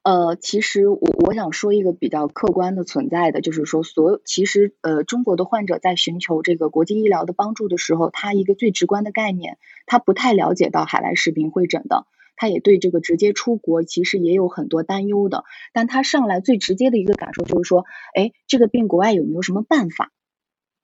[0.05, 15.44] 呃，其实我我想说一个比较客观的存在的，就是说，所有其实呃，中国的患者在寻求这个国际医疗的帮助的时候，他一个最直观的概念，他不太了解到海外视频会诊的，他也对这个直接出国其实也有很多担忧的。
[15.73, 20.12] 但他上来最直接的一个感受就是说，哎，这个病国外有没有什么办法？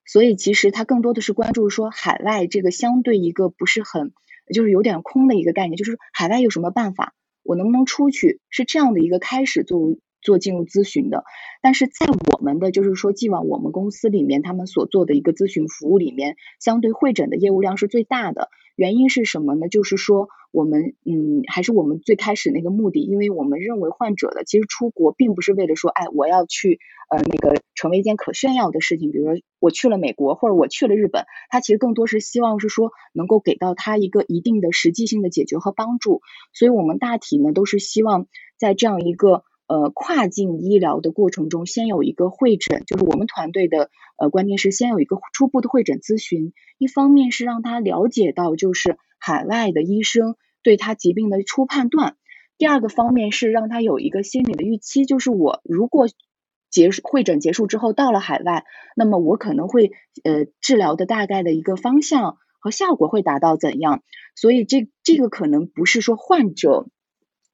[0.06, 4.12] 所以其实他更多的是关注说海外这个相对一个不是很
[4.52, 7.14] 就是有点空的一个概念，就是海外有什么办法？
[7.42, 8.40] 我能不能出去？
[8.50, 11.24] 是这样的一个开始，作为做进入咨询的。
[11.62, 18.48] 但是在我们的就是说，既往我们公司里面，他们所做的一个咨询服务里面，相对会诊的业务量是最大的。
[18.76, 19.68] 原因是什么呢？
[19.68, 20.28] 就是说。
[20.52, 36.20] 我们嗯，还是我们最开始那个目的，因为我们认为患者的其实出国并不是为了说，哎，我要去呃那个成为一件可炫耀的事情，比如说我去了美国或者我去了日本，他其实更多是希望是说能够给到他一个一定的实际性的解决和帮助，
[36.52, 38.26] 所以我们大体呢都是希望
[38.58, 39.44] 在这样一个。
[39.70, 46.52] 呃，跨境医疗的过程中，先有一个会诊，就是我们团队的呃观念是先有一个初步的会诊咨询。
[46.76, 52.16] 一方面是让他了解到，就是海外的医生对他疾病的初判断；
[52.58, 56.08] 第二个方面是让他有一个心理的预期，就是我如果
[56.68, 58.64] 结束会诊结束之后到了海外，
[58.96, 59.92] 那么我可能会
[60.24, 64.02] 呃治疗的大概的一个方向和效果会达到怎样。
[64.34, 66.88] 所以这这个可能不是说患者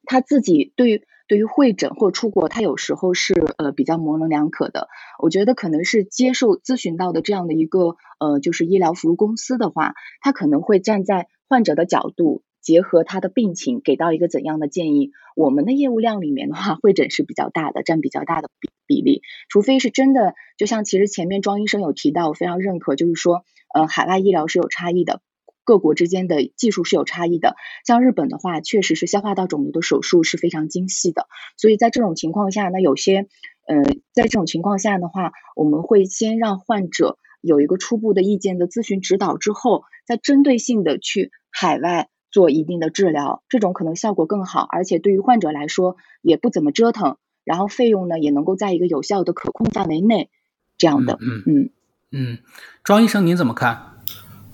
[0.07, 1.05] 他自己对。
[1.29, 4.89] 对于会诊或出国，他有时候是呃比较模棱两可的。
[5.19, 15.11] 我觉得可能是接受咨询到的这样的一个呃就是医疗服务公司的话，他可能会站在患者的角度，结合他的病情，给到一个怎样的建议。
[15.35, 19.23] 我们的业务量里面的话，会诊是比较大的，占比较大的比比例。
[19.49, 25.21] 除非是真的，就像其实前面庄医生有提到，我非常认可，就是说呃海外医疗是有差异的。
[25.67, 31.27] 各国之间的技术是有差异的，像日本的话，确实是消化道肿瘤的手术是非常精细的，
[31.59, 33.27] 所以在这种情况下呢，有些，
[33.67, 33.83] 呃，
[34.15, 50.31] 在这种情况下的话，我们会先让患者有一个初步的意见的咨询指导之后，再针对性的去海外做一定的治疗，这种可能效果更好，而且对于患者来说也不怎么折腾，然后费用呢也能够在一个有效的可控范围内，
[50.79, 51.43] 这样的，嗯。
[51.45, 51.71] 嗯。
[52.13, 52.39] 嗯，
[52.85, 53.96] 庄医生您怎么看？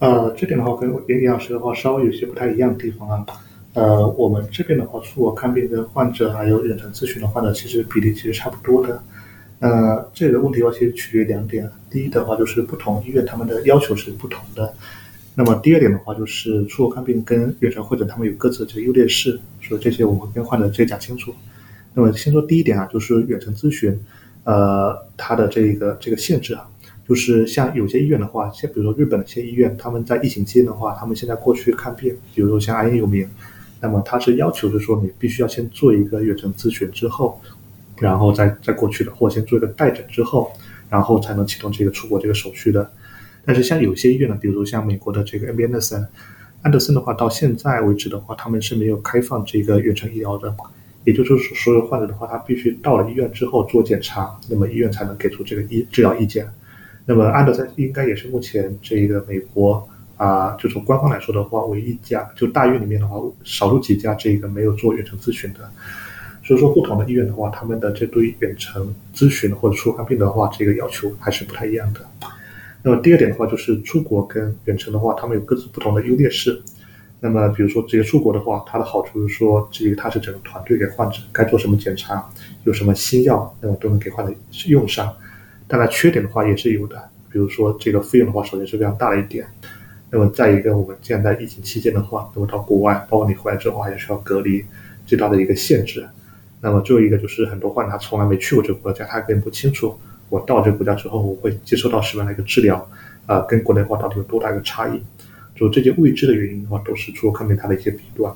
[0.03, 3.25] 呃，这点的话跟营养师的话稍微有些不太一样的地方啊。
[3.75, 9.01] 呃，我们这边的话，出国看病的患者还有远程咨询的患者，其实比例其实差不多的。
[9.61, 11.71] 呃，这个问题的话，其实取决于两点。
[11.88, 14.75] 第一的话，就是不同医院他们的要求是不同的。
[15.37, 21.33] 那么第二点的话，就是出国看病跟远程会诊他们有各自的这个优劣势，所以这些我们会跟患者直接讲清楚。
[21.95, 23.97] 那么先说第一点啊，就是远程咨询，
[24.43, 26.69] 呃，它的这个这个限制啊。
[27.12, 33.29] 就是像有些医院的话，像比如说日本的一些医院，他们在疫情期间的话，他们现在过去看病，比如说像安有名，
[33.83, 37.38] 那么他是要求是说你必须要先做一个远程咨询之后，
[37.98, 40.51] 然后再再过去的，或先做一个待诊之后，
[40.88, 42.90] 然后才能启动这个出国这个手续的。
[43.44, 46.07] 但是像有些医院呢，比如说像美国的这个 M B Anderson，
[46.62, 50.57] 安德森的话，到现在为止的话，他们是没有开放这个远程医疗的，
[51.05, 56.48] 也就是说，所有患者的话，他必须到了医院之后做检查，那么医院才能给出这个医治疗意见。
[57.05, 59.87] 那么安德森应该也是目前这个美国
[60.17, 65.61] 啊，就从官方来说的话，唯一一家就大医院里面的话，少数几家这个没有做远程咨询的。
[66.45, 72.01] 所以说，不同的医院的话，他们的这对远程咨询或者出看病的话，这个要求还是不太一样的。
[72.83, 76.61] 那么第二点的话，就是出国跟远程的话，他们有各自不同的优劣势。
[77.21, 82.29] 那么比如说直接出国的话，它的好处是说，这个它是整个团队给患者该做什么检查，
[82.65, 84.33] 有什么新药，那么都能给患者
[84.67, 85.12] 用上。
[85.72, 89.46] 当然，缺点的话也是有的，比如说这个费用的话，首先是非常大的一点。
[90.11, 94.62] 那么再一个，我们现在疫情期间的话，如果到国外，包括你回来之后还需要隔离，
[95.06, 96.06] 最大的一个限制。
[96.61, 102.87] 那么最后一个就是很多患者他从来没去过这个国家，他根本不清楚我到这个国家之后我会接受到什么样的一个治疗，
[103.24, 105.02] 啊，跟国内的话到底有多大一个差异？
[105.56, 108.30] 就这些未知的原因的话，都是出国看病它的一些弊端。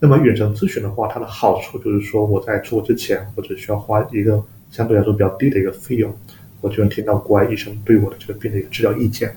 [0.00, 6.12] 那么远程咨询的话，它的好处就是说我在出国之前，我只需要花一个相对来说比较低的一个费用，
[6.60, 9.34] 我就能听到国外医生对我的这个病的一个治疗意见。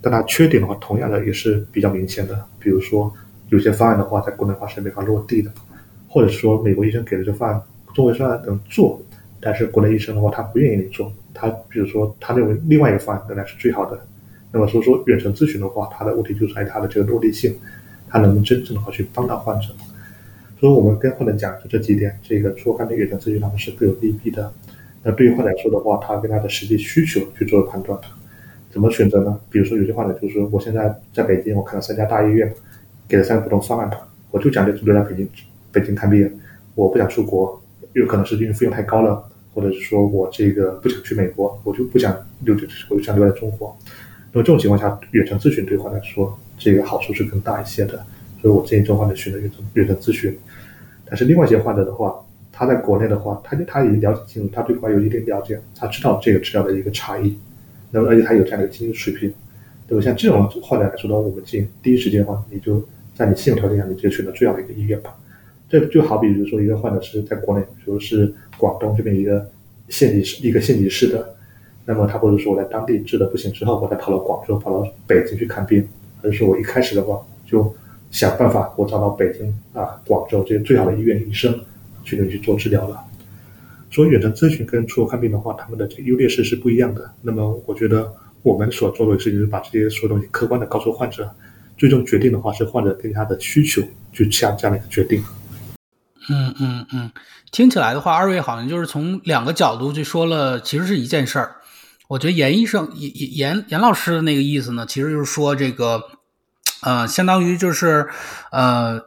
[0.00, 2.44] 但它缺点的话，同样的也是比较明显的。
[2.58, 3.12] 比如说，
[3.48, 5.50] 有些方案的话，在国内话是没法落地的，
[6.08, 7.62] 或者说美国医生给了这方案，
[7.94, 9.00] 中国方案能做，
[9.40, 11.12] 但是国内医生的话，他不愿意你做。
[11.32, 13.98] 他比如说，他认为另外一个方案仍然是最好的。
[14.52, 17.56] 那么所以说，远程咨询的话，它的问题就在于它的这个落地性，
[18.08, 19.68] 它能不能真正的话去帮到患者。
[20.60, 24.52] 所以我们跟患者讲就这几点，这个做看病远程咨询他们是各有利弊的。
[25.04, 27.98] 那对于患者来说的话，他跟他的实际需求去做判断。
[28.70, 29.38] 怎么选择呢？
[29.50, 32.52] 比如说有些患者就是说，我现在在北京，我看了三家大医院，
[33.06, 33.90] 给了三个不同方案，
[34.30, 35.28] 我就讲留留在北京，
[35.70, 36.28] 北京看病，
[36.74, 37.62] 我不想出国，
[37.92, 42.56] 有可能是因为费用太高了，或者是说我这个不想去美国，我就不想留，
[42.88, 43.76] 我就想留在中国。
[44.32, 48.04] 那么这种情况下，远程咨询对患者来说，这个好处是更大一些的，
[48.40, 50.36] 所以我建议这种患者选择远程远程咨询。
[51.04, 52.23] 但是另外一些患者的话，
[52.56, 57.36] 他在国内的话，他他已经了解清楚，他对国外有一定了解，他知道这个治疗的一个差异。
[57.90, 59.32] 那么，而且他有这样的经济水平，
[59.88, 60.04] 对吧？
[60.04, 62.86] 像这种患者来说的话，我们建议第一时间的话，你就
[63.16, 65.16] 在你信用条件下，你就选择最好的一个医院吧。
[65.68, 69.50] 这就好比，比如说一个患者是在国内，比如是广东这边一个
[69.88, 71.34] 县级市一个县级市的，
[71.84, 75.88] 那么他或者说我在当地治的不行之后，我再跑到广州、跑到北京去看病，
[76.22, 77.74] 还是说我一开始的话就
[78.10, 81.52] 想办法我找到北京啊、广州这些最好的医院医生
[82.04, 83.00] 去那去做治疗了。
[83.90, 87.14] 所以远程咨询跟出国看病的话，他们的这个优劣势是不一样的。
[87.22, 88.12] 那么我觉得
[88.42, 91.30] 我们所做的事情就是把这些所有东西客观的告诉患者，
[91.78, 93.80] 最终决定的话是患者根据他的需求
[94.12, 95.22] 去下这样的一个决定。
[96.28, 97.12] 嗯嗯嗯，
[97.52, 101.54] 听起来的话，二位好像就是从两个角度去说了，其实是一件事儿。
[102.08, 106.02] 我觉得严医生严严严老师的那个意思呢，其实就是说这个，
[106.82, 108.08] 呃，相当于就是
[108.50, 109.00] 呃。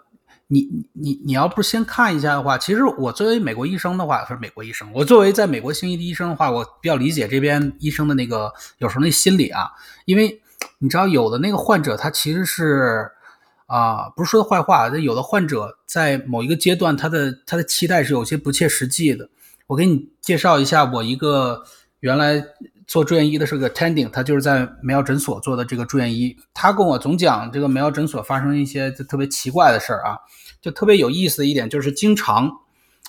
[0.48, 9.70] 你你你要不先看一下的话，其实我作为美国医生的话，不是美国医生，我作为在美国行医的医生的话，我比较理解这边医生的那个有时候那心理啊，
[10.06, 10.42] 因为
[10.80, 13.10] 你知道有的那个患者他其实是
[13.66, 19.30] 啊，不是说坏话，有的患者在某一个阶段他的他的期待是有些不切实际的。
[19.68, 21.64] 我给你介绍一下我一个
[22.00, 22.44] 原来。
[22.88, 26.38] 做住院医的是个 Tending，他就是在梅奥诊所做的这个住院医。
[26.54, 30.18] 他跟我总讲这个梅奥诊所发生一些特别奇怪的事儿啊，
[30.62, 32.50] 就特别有意思的一点就是经常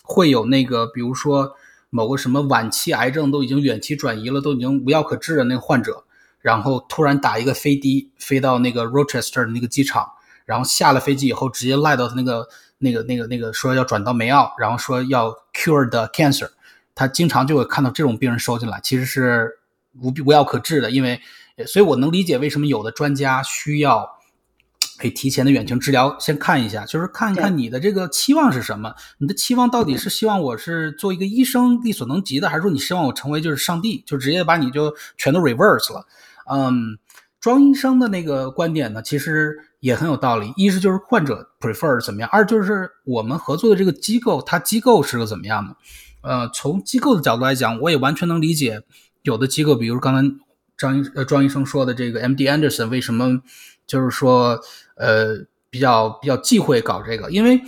[0.03, 1.53] 会有那个，比如说
[1.91, 6.03] 某个什么晚期癌症都已经远期转移了，都已经无药可治的那个患者，
[6.41, 10.11] 然后突然打一个飞的飞到那个 Rochester 的那个机场，
[10.45, 16.51] 然后下了飞机以后直接赖到那个那个那个那个说要转到梅奥，然后说要 cure the cancer，
[16.97, 19.58] 他经常就会看到这种病人收进来，其实是。
[20.01, 21.21] 无无药可治的，因为，
[21.67, 24.09] 所以我能理解为什么有的专家需要
[24.99, 36.07] 可以提前的远程治疗，先看一下，就是看一看你的这个期望是什么，你的期望到底是希望我是做一个医生力所能及的，还是说你希望我成为就是上帝，就直接把你就全都 reverse 了？
[36.51, 36.99] 嗯，
[37.41, 45.77] 庄医生的那个观点呢，其实也很有道理，一是就是患者 prefer 怎么样，二就是我们合作的这个机构，它机构是个怎么样的？
[46.23, 48.83] 呃，从机构的角度来讲，我也完全能理解。
[49.23, 50.37] 有的机构，比如刚才
[50.77, 53.43] 张医呃庄医生说的这个 M D Anderson，为什么
[53.87, 54.61] 就是说
[54.97, 57.31] 呃比较比较忌讳搞这个？
[57.31, 57.61] 因为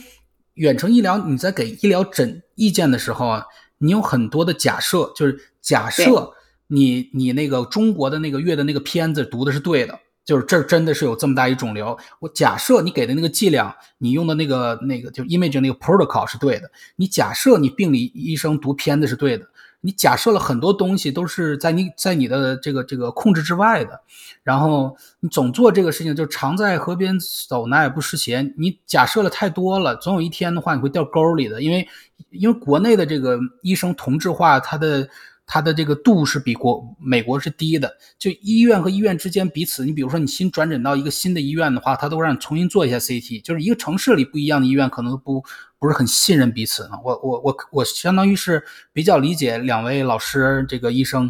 [0.54, 3.44] 远程医疗你在给医疗诊意见的时候啊，
[3.78, 6.32] 你有很多的假设，就是假设
[6.68, 11.98] 你你那个中国的那个月的那个片子读的是对的，就是这真的是有这么大一肿瘤。
[12.20, 19.48] 我假设你给的那个剂量，你用的那个那个就 image 那个 protocol 是对的，你假设你病理医生读片子是对的。
[19.80, 24.00] 你假设了很多东西都是在你在你的这个这个控制之外的，
[24.42, 27.18] 然后你总做这个事情，就常在河边
[27.48, 28.52] 走，哪也不湿鞋。
[28.58, 31.88] 你假设了太多了，总有一天的话你会掉沟里的，因为
[32.30, 35.08] 因为国内的这个医生同质化，它的。
[35.52, 45.44] 它的这个度是比国美国是低的，就医院和医院之间彼此，你比如说你新转诊到一个新的医院的话，他都让你重新做一下 CT，就是一个城市里不一样的医院可能不
[45.76, 46.90] 不是很信任彼此呢。
[47.04, 51.28] 我我我我相当于是比较理解两位老师这个医生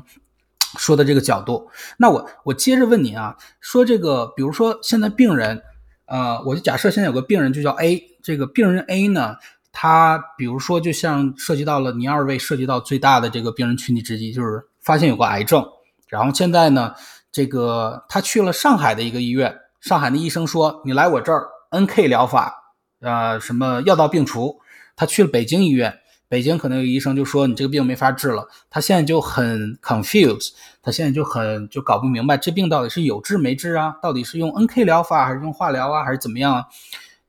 [0.76, 1.70] 说的这个角度。
[1.96, 5.62] 那我我接着问你啊，说这个比如说现在病人，
[6.04, 9.36] 呃，我就假设现在有个病人就叫 A，这个病人 A 呢？
[9.72, 15.64] 他比如说，就像涉及到了你二位涉及到最大的这个病人群体之一，就是发现有个癌症，
[16.08, 16.94] 然后现在呢，
[17.30, 24.58] 这个他去了上海的一个医院上海的医生说你来我这儿 NK 疗法，呃，什么药到病除。
[24.96, 25.98] 他去了北京医院，
[26.28, 28.46] 北京可能有医生就说你这个病没法治了。
[28.68, 30.50] 他现在就很 confused，
[30.82, 33.94] 他现在就很就搞不明白这病到底是有治没治啊？
[34.02, 36.66] 到底是用 NK 疗法还是用化疗啊，还是怎么样啊？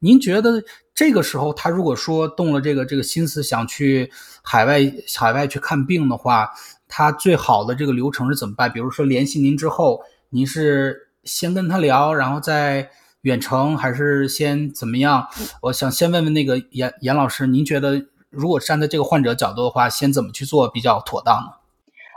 [0.01, 0.61] 您觉得
[0.93, 4.11] 这个时候他如果说动了这个这个心思想去
[4.43, 4.79] 海外
[5.17, 6.51] 海外去看病的话，
[6.87, 8.69] 他最好的这个流程是怎么办？
[8.69, 12.89] 比如说联系您之后，您是先跟他聊，然后再。
[13.23, 15.27] 远程还是先怎么样？
[15.61, 21.60] 我想先问问那个严严老师，您觉得如果站在这个患者角度的话，先怎么去做比较妥当呢？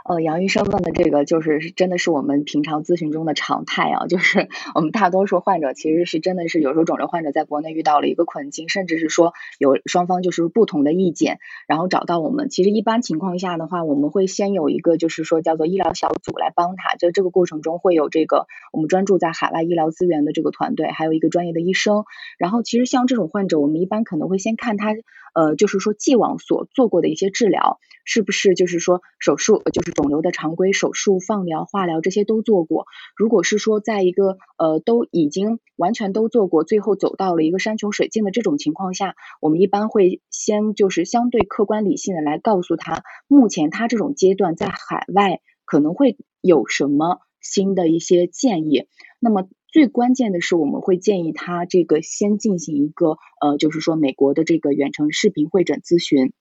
[0.07, 12.49] 呃，杨医生问的这个就是真的是我们平常咨询中的常态啊，就是 我们大多数患者其实是真的是有时候肿瘤患者在国内遇到了一个困境，甚至是说有双方就是不同的意见，然后找到我们。
[12.49, 22.03] 其实一般情况下的话，我们会先有一个就是说叫做医疗小组来帮他，就这个过程中会有这个我们专注在海外医疗资源的这个团队，还有一个专业的医生。
[22.37, 24.93] 然后其实像这种患者，我们一般可能会先看他
[25.35, 27.77] 呃，就是说既往所做过的一些治疗。
[28.07, 32.85] 是不是就是说手术就是肿瘤的常规手术、放疗、化疗这些都做过？
[33.17, 48.87] 如果是说在一个呃都已经完全都做过，最后走到了一个山穷水尽的这种情况下，我们一般会先就是相对客观理性的来告诉他，目前他这种阶段在海外可能会有什么新的一些建议。
[49.19, 56.31] 那么最关键的是，我们会建议他这个先进行一个呃，就是说美国的这个远程视频会诊咨询。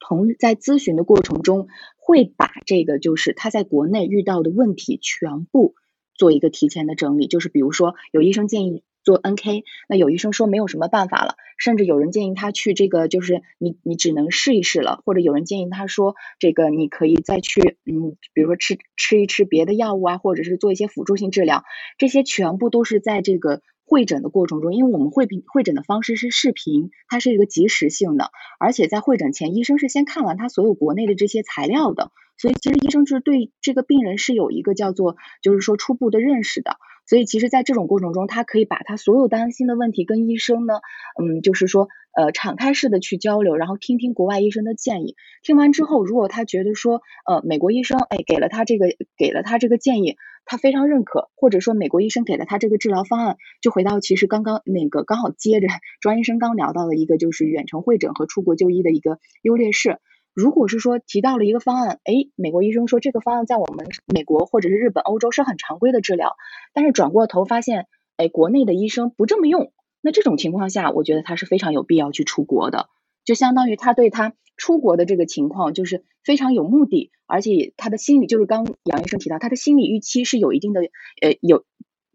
[0.00, 5.76] 同在咨询的过程中，会把这个就是他在国内遇到的问题全部
[6.14, 7.28] 做一个提前的整理。
[7.28, 21.64] 就是比如说，有医生建议做 NK，那有医生说没有什么办法了，甚至有人建议他去这个，就是你你只能试一试了，或者有人建议他说这个你可以再去嗯，比如说吃吃一吃别的药物啊，或者是做一些辅助性治疗，
[21.98, 23.62] 这些全部都是在这个。
[23.90, 36.76] 会诊的过程中，因为我们会诊会诊的方式是视频，它是一个即时性的，而且在会诊前，医生是先看完他所有国内的这些材料的，所以其实医生是对这个病人是有一个叫做就是说初步的认识的，
[37.08, 40.74] 所以其实，在这种过程中，他可以把他所有担心的问题跟医生呢，
[41.20, 50.16] 嗯，就是说呃敞开式的去交流，然后听听国外医生的建议，听完之后，如果他觉得说呃美国医生哎给了他这个给了他这个建议。
[50.50, 55.66] 他非常认可，或者说美国医生给了他这个治疗方案，就回到其实刚刚那个刚好接着
[56.00, 59.98] 庄医生刚聊到的一个就是远程会诊和出国就医的一个优劣势。
[60.34, 66.36] 如果是说提到了一个方案，哎，美国医生说这个方案在我们美国或者是日本、欧洲是很常规的治疗，
[66.72, 72.88] 但是转过头发现，哎，国内的医生不这么用，那这种情况下，我觉得他是非常有必要去出国的，
[73.24, 74.34] 就相当于他对他。
[74.60, 80.80] 出国的这个情况就是非常有目的，而且他的心理就是刚杨医生提到，他的心理预期是有一定的，
[81.22, 81.58] 呃，有，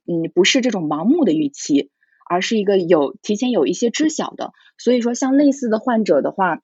[0.05, 1.89] 嗯，不是这种盲目的预期，
[2.29, 4.51] 而是一个有提前有一些知晓的。
[4.77, 6.61] 所以说，像类似的患者的话。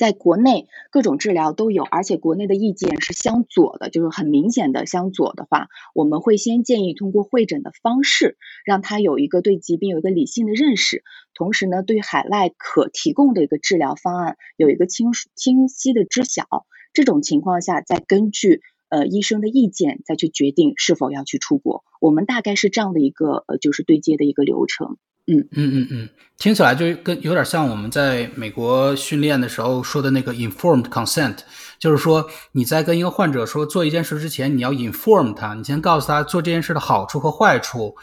[0.00, 16.46] 在国内各种治疗都有，而且国内的意见是相左的，就是很明显的相左的话，我们会先建议通过会诊的方式，让他有一个对疾病有一个理性的认识，同时呢，对海外可提供的一个治疗方案有一个清清晰的知晓。
[16.94, 21.84] 这种情况下，再根据呃医生的意见再去决定是否要去出国。
[22.00, 24.96] 我们大概是这样的一个呃就是对接的一个流程。
[25.26, 26.08] 嗯嗯嗯嗯，
[26.38, 31.36] 听起来就跟有点像我们在美国训练的时候说的那个 informed consent，
[31.78, 37.94] 就是说你在跟一个患者说做一件事之前，你要 inform 他，你先告诉他做这件事的好处和坏处，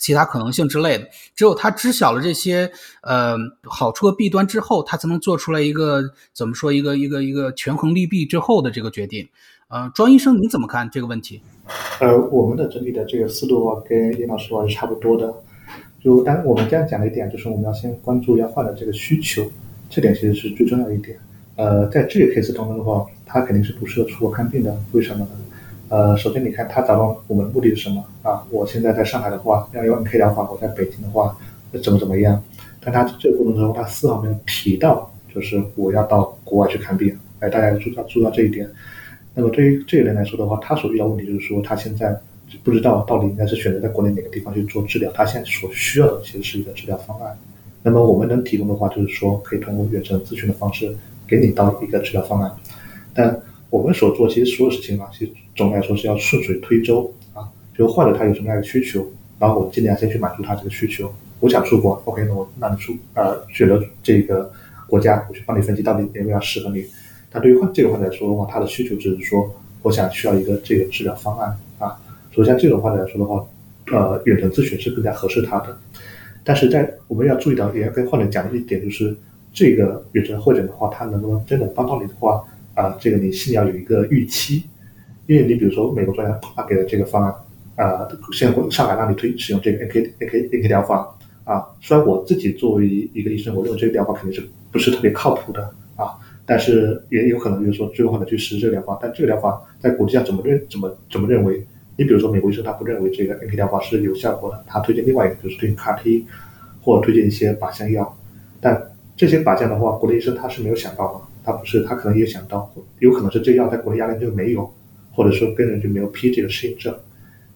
[0.00, 1.08] 其他可能性之类的。
[1.34, 2.70] 只有他知晓了这些
[3.02, 6.02] 呃好处和弊端之后，他才能做出来一个
[6.32, 9.28] 怎么说一个一个一个权衡利弊之后的这个决定。
[9.68, 11.40] 呃，庄医生你怎么看这个问题？
[12.00, 15.34] 呃，我们的整体的这个思路啊，跟叶老师的话是差不多的。
[16.06, 19.44] 就当我们这样讲的一点，就是我们要先关注要换的这个需求，
[19.90, 21.18] 这点其实是最重要的一点。
[21.56, 24.72] 呃，在这个 case 当中的话，他肯定是不适合出国看病的。
[24.92, 25.30] 为什么呢？
[25.88, 28.46] 呃，首先你看他找到我们的目的是什么啊？
[28.50, 31.36] 我现在在上海的话要用 NK 疗法，我在北京的话
[31.82, 32.40] 怎么怎么样？
[32.80, 37.18] 但他这个过程中他丝毫没有提到，就是我要到国外去看病。
[37.40, 38.70] 哎，大家注意到注意到这一点。
[39.34, 42.16] 那么对于这个人来说的话，他所遇到问题就是说他现在。
[42.62, 47.38] 不知道到底应该是选择在国内哪个地方去做治疗，他现在所需要的其实是一个治疗方案。
[47.82, 50.94] 那么我们能提供的话，就是说可以通过远程咨询的方式
[51.26, 52.50] 给你到一个治疗方案。
[53.14, 53.40] 但
[53.70, 57.48] 我们所做其实所有事情啊，其实总的来说是要顺水推舟啊。
[57.76, 59.06] 就患者他有什么样的需求，
[59.38, 61.12] 然后我尽量先去满足他这个需求。
[61.40, 64.50] 我想出国，OK，那我那你出呃选择这个
[64.88, 66.84] 国家，我去帮你分析到底哪个要适合你。
[67.30, 71.54] 但对于患这个患者来说的话，他的需求只是说我想需要一个这个治疗方案
[72.36, 73.42] 所以像，这种患者来说的话，
[73.90, 75.74] 呃远程咨询是更加合适他的。
[76.44, 79.16] 但是在我们要注意到，也要跟患者讲的一点就是，
[79.54, 84.64] 这个远程会诊的话，它能不能真的帮到你的话，啊，这个你心里要有一个预期，
[85.26, 87.34] 因为你比如说美国专家他给的这个方案，
[87.76, 91.08] 啊，现在上海让你推使用这个 NK NK NK 疗法，
[91.44, 95.62] 啊，虽然我自己作为一个医生，我认为这个疗法肯定是不是特别靠谱的
[95.96, 96.12] 啊，
[96.44, 101.66] 但是也有可能就是说最后患者去实施这个疗法，但这个疗法在国际上怎么认怎么怎么认为？
[101.96, 106.26] 你比如说，美国医生他不认为这个 NK 疗法是有效果的，他推荐另外一个，就是推荐 CAR-T，
[106.82, 108.16] 或者推荐一些靶向药。
[108.60, 114.70] 但这些靶向的话，国内医生他是没有想到的，他不是，他可能也想到，有可能是这药在国内压根就没有，
[115.12, 116.94] 或者说根本就没有批这个适应症。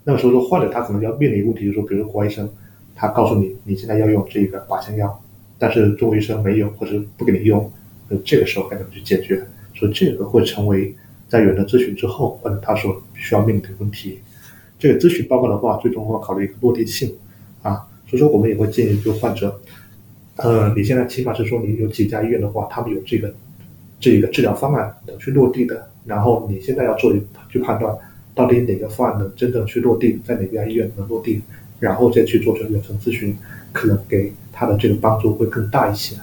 [0.05, 2.49] 那么所以说，患者他可能要面临一个问题，就是说，比如说国外医生
[2.95, 5.23] 他告诉你，你现在要用这个靶向药，
[5.59, 7.71] 但是中国医生没有，或者不给你用，
[8.09, 9.45] 那这个时候该怎么去解决？
[9.75, 10.95] 所以这个会成为
[11.29, 14.19] 在远程咨询之后，或者他所需要面临的问题。
[14.81, 17.15] 这个咨询报告的话，最终会考虑一个落地性，
[17.63, 19.61] 啊，所以说我们也会建议就患者，
[20.37, 23.33] 呃，你现在起码是说你有几家医院的话，他们有这个
[24.01, 27.21] 这个治疗方案能去落地的，然后你现在要做一
[27.51, 27.95] 去判断
[28.35, 31.43] 到底哪个方案能真正去落地，在哪家医院能落地，
[31.79, 33.37] 然后再去做这个远程咨询，
[33.73, 36.17] 可能给他的这个帮助会更大一些。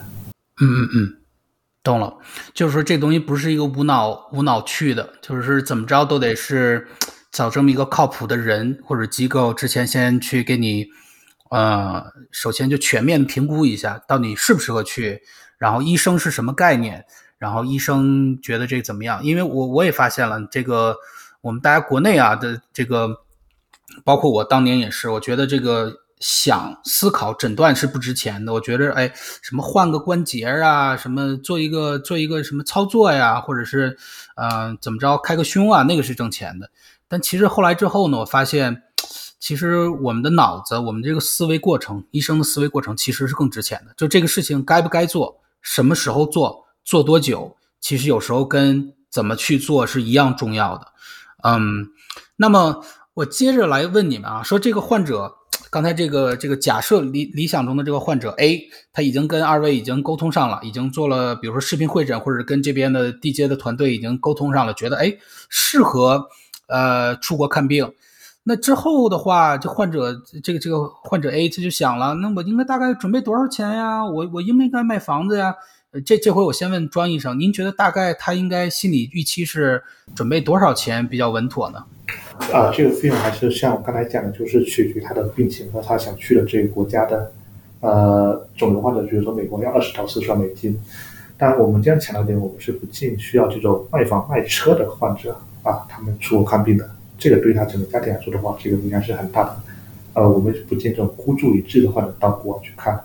[0.60, 1.14] 嗯嗯嗯，
[1.84, 2.12] 懂了，
[2.52, 6.88] 就是说这东西不是一个无脑无脑去的，就是怎么着都得是。
[7.30, 10.86] 找这么一个靠谱的人或者机构，之前先去给你，
[11.50, 15.22] 呃，首先就全面评估一下，到底适不适合去，
[15.58, 17.04] 然后医生是什么概念，
[17.38, 19.22] 然后医生觉得这怎么样？
[19.22, 20.96] 因为我我也发现了，这个
[21.40, 23.08] 我们大家国内啊的这个，
[24.04, 28.52] 包括我当年也是，我觉得这个想思考诊断是不值钱的。
[28.54, 29.12] 我觉得，哎，
[29.42, 33.96] 什么换个关节啊，什么做一个做一个什么操作呀，或者是，
[34.36, 36.70] 嗯，怎么着开个胸啊，那个是挣钱的。
[37.08, 38.82] 但其实后来之后呢，我发现，
[39.40, 43.94] 其实我们的脑子，我们这个思维过程，医生的思维过程其实是更值钱的。
[43.96, 50.88] 就这个事情该不该做，什么时候做，做多久，其实有时候跟怎么去做是一样重要的。
[51.44, 51.86] 嗯，
[52.36, 52.84] 那么
[53.14, 55.32] 我接着来问你们啊，说这个患者，
[55.70, 65.16] 刚才这个这个假设理理想中的这个患者 A，他已经跟二位已经沟通上了，已经做了，比如说视频会诊，或者跟这边的地接的团队已经沟通上了，觉得哎
[65.48, 66.28] 适合。
[66.68, 67.92] 呃，出国看病，
[68.44, 74.04] 那之后的话，这患者这个这个患者 A 他就想了，那我应该大概准备多少钱呀？
[74.04, 75.54] 我我应不应该卖房子呀？
[76.04, 79.82] 这这回我先问庄医生，您觉得大概他应该心理预期是
[80.14, 81.84] 准备多少钱比较稳妥呢？
[82.52, 87.32] 啊，这个费用还是像我刚才讲的，就是取决于他的病情和他想去的这个国家的。
[87.80, 90.76] 呃，肿瘤患者，比如说美国要二十到四十万美金，
[91.36, 95.40] 但我们这样强调点，我们是不建议需要这种卖房卖车的患者。
[95.68, 99.54] 啊，他们出国看病的，这个对他整个家庭来说的话，这个影响是很大的。
[100.14, 102.98] 呃，我们不建议这种孤注一掷的患者到国外去看。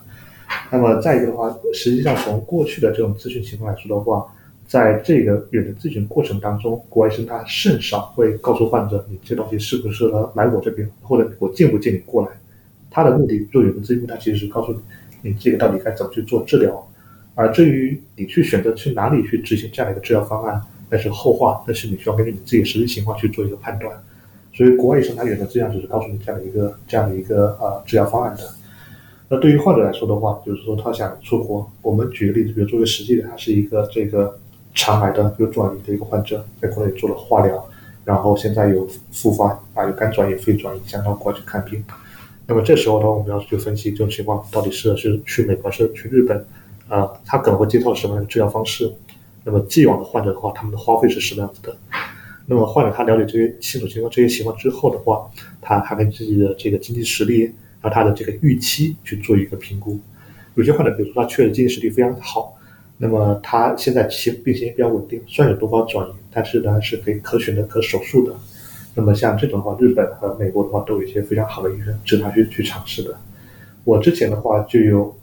[0.72, 4.26] 那么再一个的话，实际上从过去的这种咨询情况来说的话，
[4.66, 12.30] 在这个远程咨询过程当中，国外医生他甚少会告诉患者你这东西适不适合来我这边，或者我建不建议过来。
[12.90, 14.80] 他的目的做远程咨询，他其实是告诉你
[15.22, 16.88] 你这个到底该怎么去做治疗。
[17.36, 20.62] 而至于你去选择去哪里去执行这样的一个治疗方案。
[20.94, 23.92] 那是后话，但是你需要根据你自己实际情况去做一个判断。
[24.54, 28.44] 所以国外医生他远程这样只是告诉你这样的一个这样的一个呃治疗方案的。
[29.28, 34.38] 那对于患者来说的话，就是说他想出国，我们举个例子，比如做个实际的，他是一个这个
[34.76, 37.68] 肠癌的有转移的一个患者，在国内做了化疗，
[38.06, 41.84] 然后现在有复发啊，有肝转移、肺转移，想到国外去看病。
[42.46, 46.46] 那么这时候呢，我们要去分析这种情况到底是是去美国是去日本
[46.88, 48.94] 啊，他可能会接受什么样的治疗方式？
[49.44, 51.76] 那么既往的患者的话，他们的花费是什么样子的？
[52.46, 55.30] 那么患者他了解这些清楚情况、这些情况之后的话，
[55.62, 60.00] 他还跟自己的这个经济实力，和他的这个预期去做一个评估。
[60.56, 62.58] 有些患者，比如说他确实经济实力非常好，
[62.98, 68.36] 那么他现在其病情也比较稳定，虽然有多方转移，但是呢是可以可选的、可手术的。
[68.94, 73.18] 那么像这种的话，日本和美国的话都有一些非常好的医生值得他去去尝试的。
[73.84, 75.16] 我之前的话就有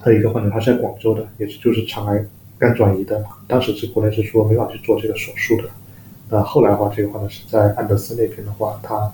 [0.00, 2.24] 还有一个患者，他是在广州的，也是就是肠癌。
[2.64, 5.64] 肝转移的，当时是国内是说没法去做这个手术的，
[6.30, 9.12] 那后来的话，这个话呢是在安德森那边的话，他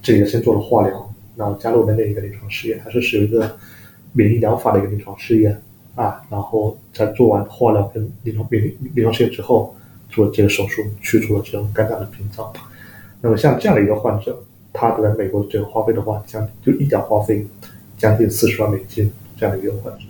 [0.00, 3.54] 这个先做了化疗，然后加入了那一个临床试验，它是使用一个
[4.14, 5.60] 免疫疗法的一个临床试验
[5.96, 9.76] 啊，然后在做完化疗跟临床免疫临床试验之后，
[10.08, 12.50] 做这个手术去除了这种肝脏的屏障。
[13.20, 17.46] 那么像这样的一个患者，他在美国这个花费的话，将就医疗花费
[17.98, 20.04] 将近四十万美金这样的一个患者。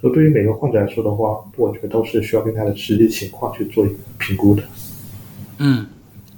[0.00, 4.62] 所以对于每个患者来说的话，我觉得都是需要跟他的实际情况去做一个评估的。
[5.58, 5.86] 嗯，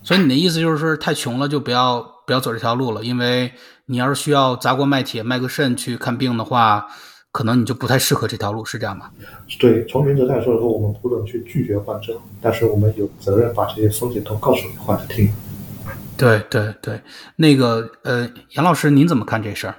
[0.02, 3.52] 所以你的意思就是说，太穷了就不要不要走这条路了，因为
[3.86, 6.86] 你要是需要砸锅卖铁卖个肾去看病的话，
[7.30, 9.10] 可能你就不太适合这条路，是这样吗？
[9.60, 15.32] 对，从原则上来说的话，我们不能去拒绝患者，但是我们有责任把这些风险都告诉患者听。
[16.16, 17.00] 对对对，
[17.36, 19.76] 那个呃，杨老师您怎么看这事儿？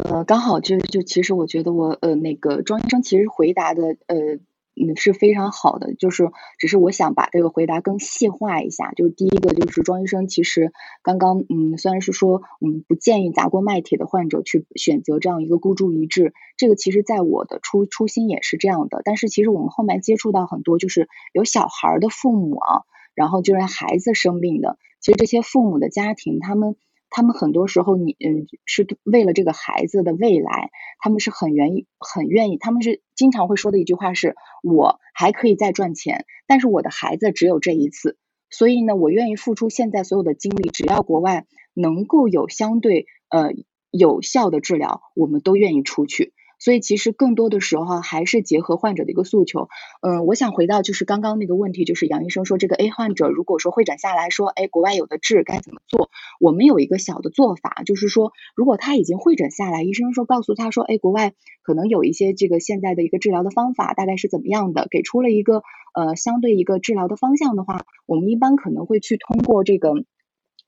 [0.00, 4.38] 呃，刚好就就其实我觉得我呃那个庄医生其实回答的呃。
[4.74, 8.90] 嗯，是非常好的，就是只是我想把这个回答更细化一下。
[8.92, 10.72] 就是第一个，就是庄医生其实
[11.02, 19.02] 刚刚嗯，虽然是说嗯不建议砸锅卖铁的患者去选择这样一个孤注一掷，这个其实在我的初初心也是这样的。
[19.04, 22.80] 但是其实我们后面接触到很多就是有小孩的父母啊，
[23.14, 26.76] 然后就是孩子生病的，其实这些父母的家庭他们。
[27.14, 32.56] 他们很多时候，你嗯，是为了这个孩子的未来，他们是很愿意、很愿意。
[32.56, 34.34] 他们是经常会说的一句话是
[34.64, 38.16] ：“我还可以再赚钱，但是我的孩子只有这一次，
[38.48, 41.44] 所以呢，我愿意付出现在所有的精力，只要国外
[41.74, 43.52] 能够有相对呃
[43.90, 46.32] 有效的治疗，我们都愿意出去。”
[46.62, 49.68] 所以其实更多的时候还是结合患者的一个诉求。
[50.00, 56.08] 嗯，我想回到就是刚刚那个问题，就是杨医生说这个 A 患者如果说会诊下来说，哎，国外有的治该怎么做？
[56.38, 61.32] 我们有一个小的做法，就是说如果他已经会诊下来，医生说告诉他说，哎，国外
[61.64, 70.04] 可能有一些这个现在的一个治疗的方法大概是怎么样的，给出了一个呃相对一个治疗的方向的话，我们一般可能会去通过这个。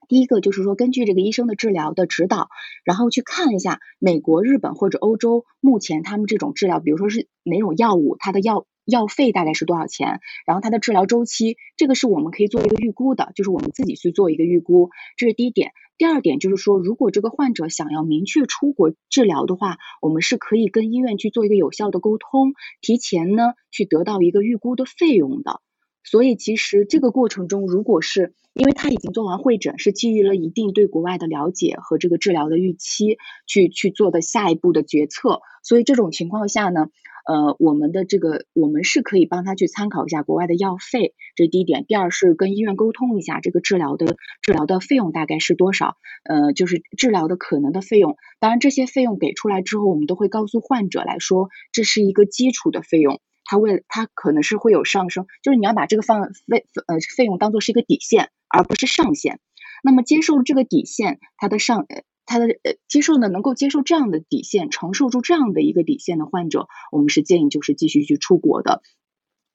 [0.09, 2.49] 第一个就是说，根据这个医生的治疗的指导，
[2.85, 15.73] 然后去看一下美国、日本或者欧洲目前他们这种治疗，比如说是哪种药物，它的药药费大概是多少钱，然后它的治疗周期，这个是我们可以做一个预估的，就是我们自己去做一个预估，这是第一点。
[15.97, 25.61] 第二点就是说，如果这个患者想要明确出国治疗的话，我们是可以跟医院去做一个有效的沟通，提前呢去得到一个预估的费用的。
[26.05, 35.41] 所以其实这个过程中，如果是因为他已经做完会诊，是基于了一定对国外的了解和这个治疗的预期去去做的下一步的决策。
[35.63, 36.89] 所以这种情况下呢，
[37.27, 41.85] 呃，我们的这个我们是可以帮他去参考一下国外的药费，这是第一点。
[41.89, 48.17] 第二是跟医院沟通一下这个治疗的治疗的费用大概是多少，呃，就是治疗的可能的费用。
[48.39, 53.21] 当然这些费用给出来之后，我们都会告诉患者来说，这是一个基础的费用。
[53.45, 59.41] 它为它可能是会有上升，就是你要把这个放费呃费用当做是一个底线，而不是上限。
[59.83, 68.83] 那么接受这个底线，它的上呃它的呃接受呢，能够接受这样的底线，承受住这样的一个底线的患者，我们是建议就是继续去出国的。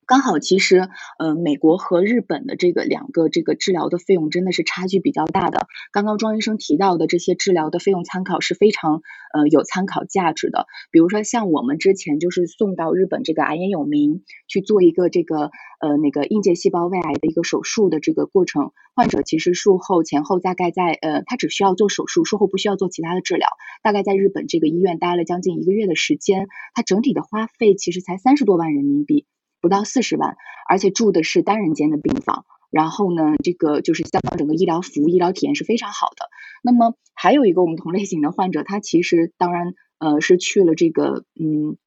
[0.10, 0.90] 刚好，其实，
[1.20, 5.68] 呃，美国和日本的这个两个这个治疗的费用真的是差距比较大的。
[5.92, 9.04] 刚刚庄医生提到的这些治疗的费用参考是非常，
[9.36, 10.66] 呃，有参考价值的。
[10.90, 23.48] 比如说，像我们之前就是送到日本这个癌研有名去做一个这个，呃，那个硬结细胞胃癌的一个手术的这个过程，患者其实术后前后大概在，呃，他只需要做手术，术后不需要做其他的治疗，
[23.84, 29.28] 大概在日本这个医院待了将近一个月的时间，他整体的花费其实才三十多万人民币。
[29.62, 30.36] 不到四十万，
[30.68, 36.30] 而且住的是单人间的病房，然后呢，这个就是相当整个医疗服务、医疗体验是非常好的。
[36.64, 41.78] 那么还有一个我们同类型的患者，他其实当然呃是去了这个嗯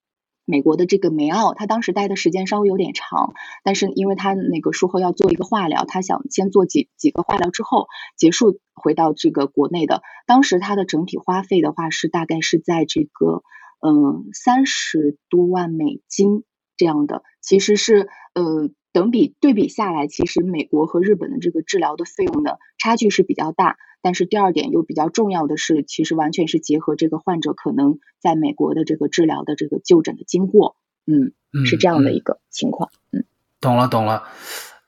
[0.44, 3.32] 美国的这个梅奥，他当时待的时间稍微有点长，
[3.64, 10.02] 但是因为他那个术后要做一个化疗，他想先做几几个化疗之后结束回到这个国内的。
[10.26, 13.42] 当时他的整体花费的话是大概是在这个
[13.80, 16.44] 嗯三十多万美金。
[16.76, 23.76] 这样的其实是呃等比对比下来，其实美国和日本的这个治疗的费用呢差距是比较大。
[24.02, 31.32] 但是第二点又比较重要的是，其实完全是结合这个患者可能在美国的这个治疗的这个就诊的经过，嗯，
[31.64, 32.90] 是这样的一个情况。
[33.12, 33.24] 嗯，
[33.60, 34.24] 懂了懂了。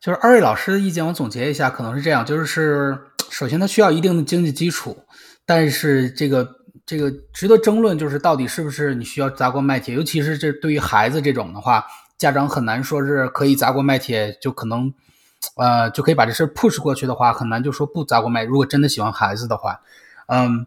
[0.01, 2.99] 就是二位老师的意见，我总结一下，可能是这样：就是
[3.31, 4.97] 首先他需要一定的经济基础，
[5.47, 6.64] 但是这个。
[6.87, 11.83] 这个值得争论，就是到底是不是你需要砸锅卖铁，尤其是这对于孩子这种的话，
[12.19, 14.93] 家长很难说是可以砸锅卖铁，就可能，
[15.57, 18.45] 呃，就可以把这事 push 过去的话，很难就说不砸锅卖。
[18.45, 19.81] 如果真的喜欢孩子的话，
[20.27, 20.67] 嗯，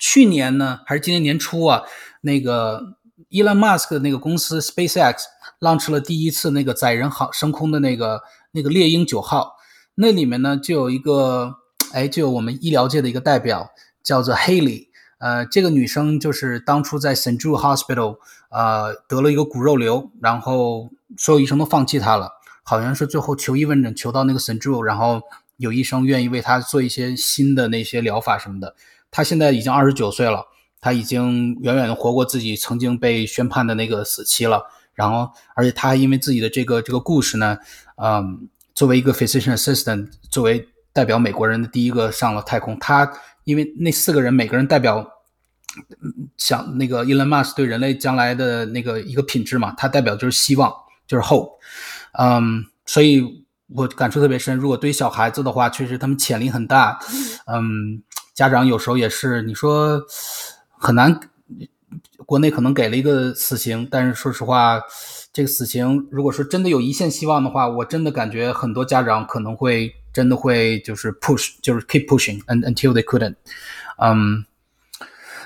[0.00, 1.82] 去年呢还是今年年初啊，
[2.22, 2.96] 那个
[3.30, 5.18] Elon Musk 那个公司 SpaceX
[5.60, 8.20] launch 了第一次那个载人航升空的那个
[8.50, 9.54] 那个猎鹰九号，
[9.94, 11.54] 那里面呢就有一个，
[11.92, 13.70] 哎，就有我们医疗界的一个代表
[14.02, 14.85] 叫做 Haley。
[15.18, 17.40] 呃，这个女生就是当初在 St.
[17.40, 18.18] Jude Hospital，
[18.50, 24.60] 呃，得了一个骨肉瘤，然后所有医生都放弃她了，好像是最后求医问诊求到那个 St.
[24.60, 25.22] Jude，然后
[25.56, 28.74] 有医生愿意为她做一些新的那些疗法什么的。
[29.10, 30.44] 她现在已经二十九岁了，
[30.82, 34.64] 她已经远远的活过自己曾经被宣判的那个死期了。
[34.92, 37.56] 然后，而且她还因为自己的这个这个故事呢，
[37.96, 43.10] 嗯，作为一个 physician assistant，作为代表美国人的第一个上了太空，她。
[43.46, 45.08] 因为那四个人每个人代表，
[46.36, 50.70] 想那个 Elon Musk 对人类将来的那个一个品质嘛，他代表就是希望，
[51.06, 51.52] 就是 hope，
[52.18, 53.22] 嗯，所以
[53.68, 54.56] 我感触特别深。
[54.56, 56.98] 如果对小孩子的话，确实他们潜力很大，
[57.46, 58.02] 嗯，
[58.34, 60.02] 家长有时候也是，你说
[60.78, 61.18] 很难。
[62.24, 64.82] 国内可能给了一个死刑，但是说实话，
[65.32, 73.34] 这个死刑如果说真的有一线希望的话，我真的感觉很多家长可能会真的会就是 push，就是 keep pushing and until they couldn't。
[73.98, 74.46] 嗯，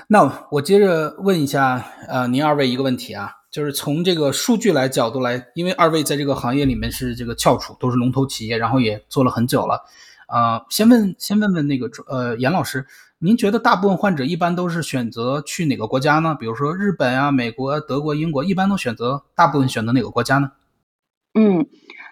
[0.07, 9.83] 那我接着问一下，呃，您二位一个问题啊，就是从这个数据来角度来，因为二位在这个行业里面是这个翘楚，都是龙头企业，然后也做了很久了，
[10.27, 12.85] 啊，先问先问问那个呃严老师。
[13.23, 16.33] 您觉得大部分患者一般都是选择去哪个国家呢？
[16.39, 20.53] 比如说日本啊、美国、德国、英国，一般都选择大部分选择哪个国家呢？
[21.35, 21.67] 嗯，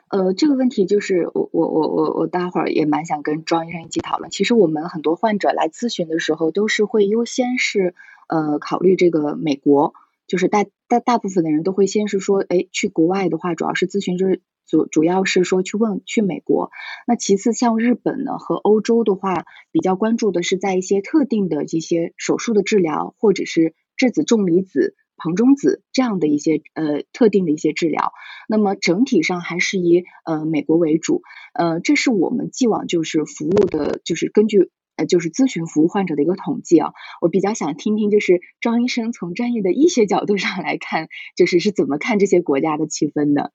[0.09, 4.31] 呃，这个问题就是我我我我我待会儿也蛮想跟庄医生一起讨论。
[4.31, 7.93] 其实我们很多患者来咨询的时候，都是会优先是
[8.27, 9.93] 呃考虑这个美国，
[10.27, 14.41] 就是大大大部分的人都会先是说，哎，去国外的话，主要是咨询就是。
[14.69, 16.69] 主主要是说去问去美国，
[17.07, 28.13] 那其次像日本呢和欧洲的话，比较关注的是在一些特定的这些手术的治疗，或者是质子重离子、旁中子这样的一些呃特定的一些治疗。
[28.47, 31.21] 那么整体上还是以呃美国为主，
[31.53, 36.93] 呃，这是我们既往就是服务的，就是根据呃就是咨询服务患者的一个统计啊。
[37.21, 43.51] 我比较想听听，就是张医生从专业的医学角度上来看，就是是怎么看这些国家的区分的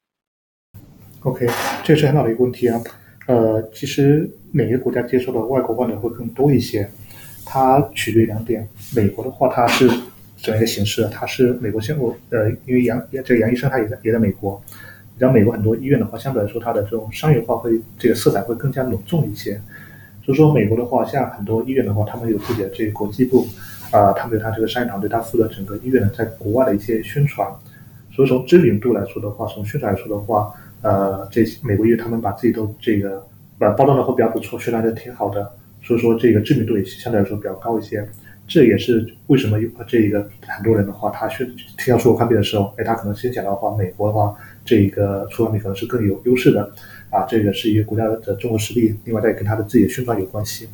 [1.22, 1.46] ？OK，
[1.82, 2.80] 这是很好的一个问题啊。
[3.26, 6.90] 呃，其实每个国家接受的外国患者会更多一些，
[7.46, 8.68] 它取决于两点。
[8.94, 9.88] 美国的话，它是
[10.44, 11.08] 这样一个形式？
[11.10, 14.62] 它是美国先我呃，因为杨这个杨医生他也在也在美国，
[15.14, 19.58] 你知道美国很多医院的话，相对来说它的这种商业化会这个色彩会更加浓重一些。
[20.22, 23.46] 所以说，美国的话，像很多医院的话，他们有自己的这个国际部
[23.90, 27.48] 啊，他们有他这个商业团队，他负责整个医院的在国外的一些宣传。
[28.12, 30.52] 所以从知名度来说的话，从宣传来说的话。
[30.82, 33.26] 呃，这美国医院他们把自己都这个
[33.58, 35.50] 呃包装的会比较不错，宣传的挺好的，
[35.82, 38.06] 所以说这个知名度也相对来说比较高一些。
[38.46, 41.46] 这也是为什么有这个很多人的话，他去
[41.78, 44.34] 听到出国看病的时候，哎，他可能先想到的话，美国的话，
[44.64, 46.70] 这一个出国看病可能是更有优势的
[47.10, 47.24] 啊。
[47.26, 50.68] 这个是一个国家的综合实力，另外再跟他的自己的宣传有关系。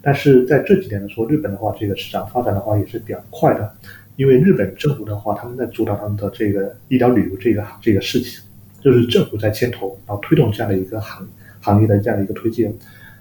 [0.00, 3.72] 但是在这几年的时候，日本的话，这个市场发展的话也是比较快的，
[4.16, 8.42] 因为日本政府的话，他们在主导他们的这个医疗旅游这个这个事情。
[8.80, 11.24] 就是政府在牵头，然后推动这样的一个行
[11.60, 12.66] 行业的这样的一个推进。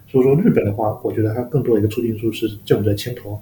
[0.08, 3.40] 所以说日本的话，我觉得它更多的一个促进因素是政府在牵头。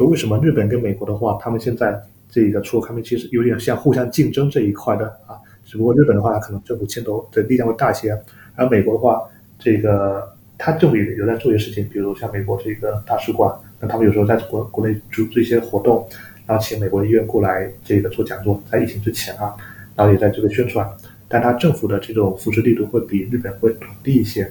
[0.00, 1.94] 说为什么日本跟美国的话，他们现在
[2.30, 5.36] 这个出口看病其实有点像互相竞争这一块的啊。
[5.66, 8.18] 只不过日本的话，可能政府牵头的力量会大一些，
[8.54, 9.22] 而美国的话，
[9.58, 10.26] 这个
[10.56, 16.08] 它政府也有在做一些事情，比如像美国这个大使馆，那他们有时候在国国内组织一些活动，
[16.46, 19.54] 然后请美国医院过来这个做讲座，在疫情之前啊，
[19.94, 20.90] 然后也在这个宣传。
[21.28, 24.50] 但它政府的这种扶持力度会比日本会低一些，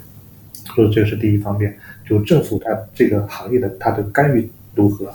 [0.75, 1.75] 所以这个是第一方面，
[2.07, 5.11] 就政府它这个行业的它的干预如何？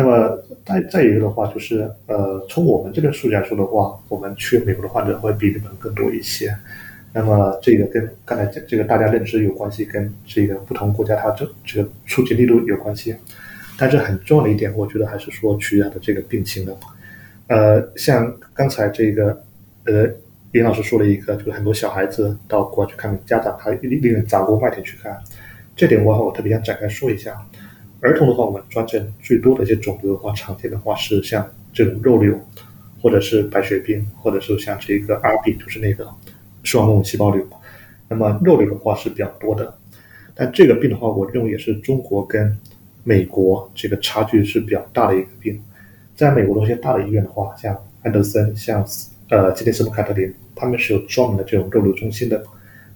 [0.00, 6.56] 那么再再一个的话，就是呃，从我们这边数据来说的话，我们去美国的患者会比日本更多一些。
[7.12, 13.14] 那么这个跟刚才这这个大家认知有关系，跟这个不同国家它这这个促进力度有关系。
[13.78, 16.74] 但是很重要的一点，我觉得还是说取决它的这个病情的。
[17.48, 19.42] 呃，像刚才这个
[19.84, 20.08] 呃。
[20.52, 25.16] 林老师说了一个，就是很多小孩子到国外去看病，家长他宁愿砸锅卖铁去看。
[25.76, 27.40] 这点我，我特别想展开说一下。
[28.00, 32.38] 儿童的话，我们专诊最多的一些肿瘤的话，常见的话是像这种肉瘤，
[33.00, 36.08] 或者是白血病，或者是像这个 RB，就是那个
[36.62, 37.46] 视网膜细胞瘤。
[38.08, 39.74] 那么肉瘤的话是比较多的，
[40.34, 42.58] 但这个病的话，我认为也是中国跟
[43.04, 45.62] 美国这个差距是比较大的一个病。
[46.16, 48.86] 在美国的一些大的医院的话，像安德森，像。
[49.32, 52.42] 呃，吉林斯姆凯特林，他们是有专门的这种肉瘤中心的。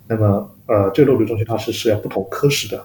[0.08, 2.84] 那么，呃，这个肉瘤中心它是涉及不同科室的。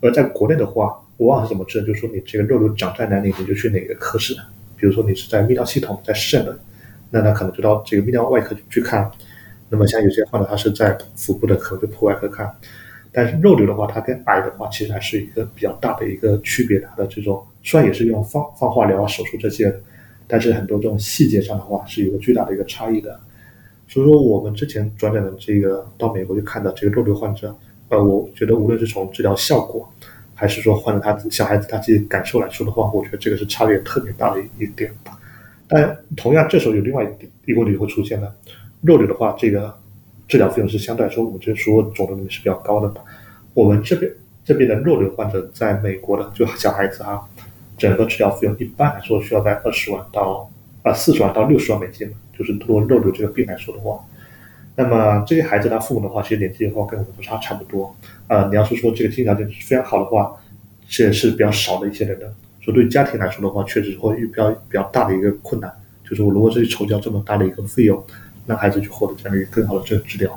[0.00, 1.80] 而在国内的话，往往是怎么治？
[1.82, 4.34] 就是说，你这个肉瘤长在哪里，你就去哪个科室。
[4.76, 6.58] 比如说，你是在泌尿系统，在肾的，
[7.10, 9.10] 那他可能就到这个泌尿外科去看。
[9.68, 12.50] 那么，像有些患者他是在腹部的，可能就破外科看。
[13.12, 16.78] 但是肉瘤的话，它跟癌的话，其实还是一个比较大的一个区别。
[16.80, 19.74] 它的这种虽然也是用放放化疗啊、手术这些。
[20.32, 23.18] 但是很多这种细节上的话是有个巨大的一个差异的，
[23.88, 27.52] 所以说我们之前转诊的这个到美国去看的这个肉瘤患者，
[27.88, 29.92] 呃，我觉得无论是从治疗效果，
[30.40, 35.12] 还是说患者他小孩子他自己感受来说的话，我觉得这个是差别特别大的一点吧。
[35.68, 37.04] 但同样这时候有另外
[37.44, 38.34] 一个问题会出现了，
[38.80, 39.76] 肉瘤的话，这个
[40.26, 43.02] 治疗费用是相对来说我们这说肿瘤里面是比较高的吧。
[43.52, 44.10] 我们这边
[44.42, 47.20] 这边的肉瘤患者在美国的就小孩子啊，
[47.76, 50.50] 整个治疗费用一般来说需要在二十万到
[50.82, 54.02] 啊四十万到六十万美金，就是做肉瘤这个病来说的话。
[54.74, 57.94] 那么这些孩子他父母的话，其实年纪的话跟我们不差差不多。
[58.30, 60.32] 呃，你要是说这个经济条件非常好的话，
[60.88, 62.32] 这也是比较少的一些人的。
[62.62, 65.68] 所以对家庭来说的话，确实会遇比较比较大的一个困难，
[66.08, 68.00] 就是我如果是筹交这么大的一个费用，
[68.46, 70.30] 让孩子去获得这样一个更好的这个治疗。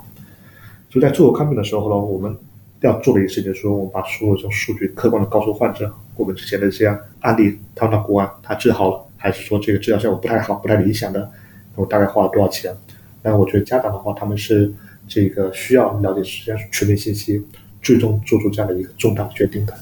[0.89, 2.35] 所以在做看病的时候呢，我们
[2.81, 11.29] 要做的一个事情就是说，我们把所有这种数据客观的告诉患者，我们之前的这样案例，他到国外他治好了，还是说这个治疗效果不太好、不太理想的，
[11.75, 12.75] 我大概花了多少钱？
[13.21, 14.73] 但我觉得家长的话，他们是
[15.07, 17.45] 这个需要了解实际上全面信息，
[17.83, 19.73] 最终做出这样的一个重大决定的。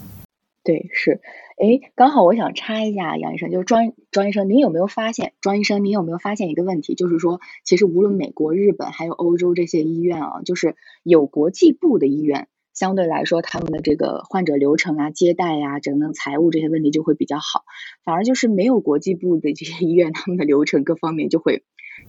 [0.63, 1.21] 对，是。
[1.57, 5.33] 哎，刚好我想插一下，杨医生，就是庄庄医生，您有没有发现？
[5.39, 6.95] 庄医生，您有没有发现一个问题？
[6.95, 17.63] 就是说，其实无论美国、日本还有欧洲这些医院啊，就是有国际部的医院，相对来说，他们的这个患者流程啊、接待呀、整个财务这些问题就会比较好。
[18.03, 21.63] 反而就是没有国际部的这些医院，他们的流程各方面就会。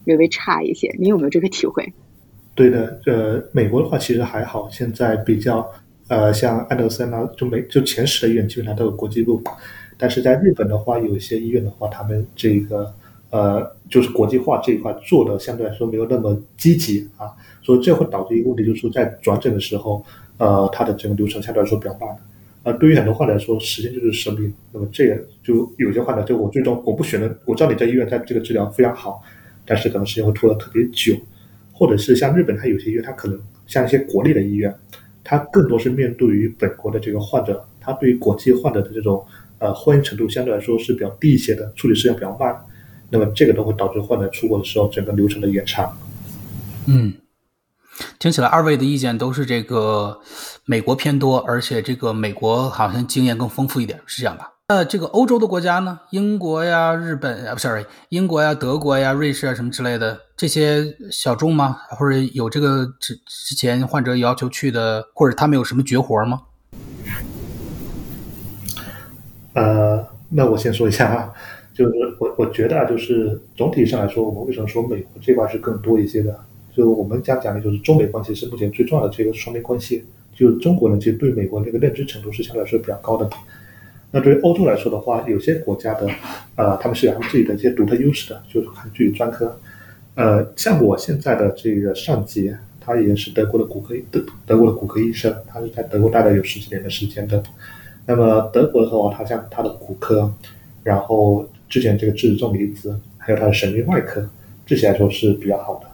[0.05, 1.93] 略微差一些，您有没有这个体会？
[2.55, 5.69] 对的，呃，美国的话其实还好，现在比较
[6.07, 9.41] 呃，像安德森啊，就美就前十的医院基本上都有国际部，
[9.97, 12.93] 但是在日本的话，有一些医院的话，他们这个
[13.29, 17.31] 呃，就是国际化这一块做的相对来说没有那么积极啊，
[17.61, 20.05] 所以这会导致一个问题，就是在转诊的时候，
[20.37, 22.09] 呃，它的整个流程相对来说比较慢，
[22.63, 29.23] 呃，对于很多患者来说，时间就是生命，那么这个就有些患者就我最终我不选择，我知道你在医院在这个治疗非常好。
[29.65, 31.15] 但是可能时间会拖得特别久，
[31.71, 34.75] 或者是像日本，它有些医院，它可能像一些国内的医院，
[35.23, 39.25] 它更多是面对于本国的这个患者，它对于国际患者的这种
[39.59, 42.55] 呃欢迎程度相对来说是比较低一些的，处理时间比较慢，
[43.09, 45.97] 那么这个都会导致患者出国的时候整个流程的延长。
[46.85, 47.13] 嗯，
[48.19, 50.19] 听起来二位的意见都是这个
[50.65, 54.52] 美国偏多，而且这个美国好像经验更丰富一点，是这样吧？
[54.75, 55.99] 那这个欧洲的国家呢？
[56.09, 61.77] 英国呀、日本啊，不，sorry，英国呀、德国呀、瑞士啊，什么之类的，这些小众吗？
[61.89, 66.41] 或者有这个之之前患者要求去的，或者他们有什么绝活吗？
[69.53, 71.31] 呃，那我先说一下啊，
[71.71, 76.35] 就是我我觉得啊，就是总体上来说，我们为什么说美国这块是更多一些的？
[76.75, 80.03] 就我们讲讲的就是中美关系是目前最重要的这个双边关系。
[80.33, 83.29] 就中国呢，其实对美国那个认知程度是相对来说比较高的。
[84.15, 86.07] 那对于欧洲来说的话，有些国家的，
[86.55, 89.57] 呃，他们是有他们自己的一些独特优势的，就是看具体专科。
[90.13, 97.41] 呃，像我现在的这个上级，他也是德国的骨科德德国的骨科医生，他是在德国待了有十几年的时间的。
[98.05, 100.31] 那么德国的话，他像他的骨科，
[100.83, 104.29] 然后之前这个质子重离子，还有他的神经外科，
[104.63, 105.87] 这些来说是比较好的。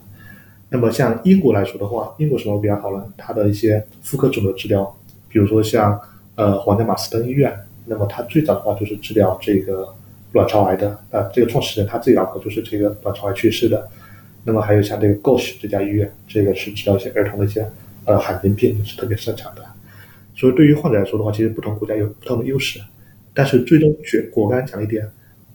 [0.67, 3.05] 那么像英国来说的话，英国什么比较好呢？
[3.15, 4.93] 它的一些妇科肿瘤治疗，
[5.29, 5.97] 比如说像
[6.35, 7.57] 呃皇家马斯登医院。
[7.89, 9.91] 那么他最早的话就是治疗这个
[10.33, 13.89] 卵巢癌的，呃，这个创始人他自己老婆就是这个卵巢癌去世的。
[14.43, 17.67] 那么还有像这个 Gosh 这家医院，这个是治疗一些儿童的一些
[18.05, 19.63] 呃罕见病是特别擅长的。
[20.35, 22.79] 所以对于患者来说的话，其实不同国家有不同的优势，
[23.33, 25.05] 但是最终选我刚才讲一点，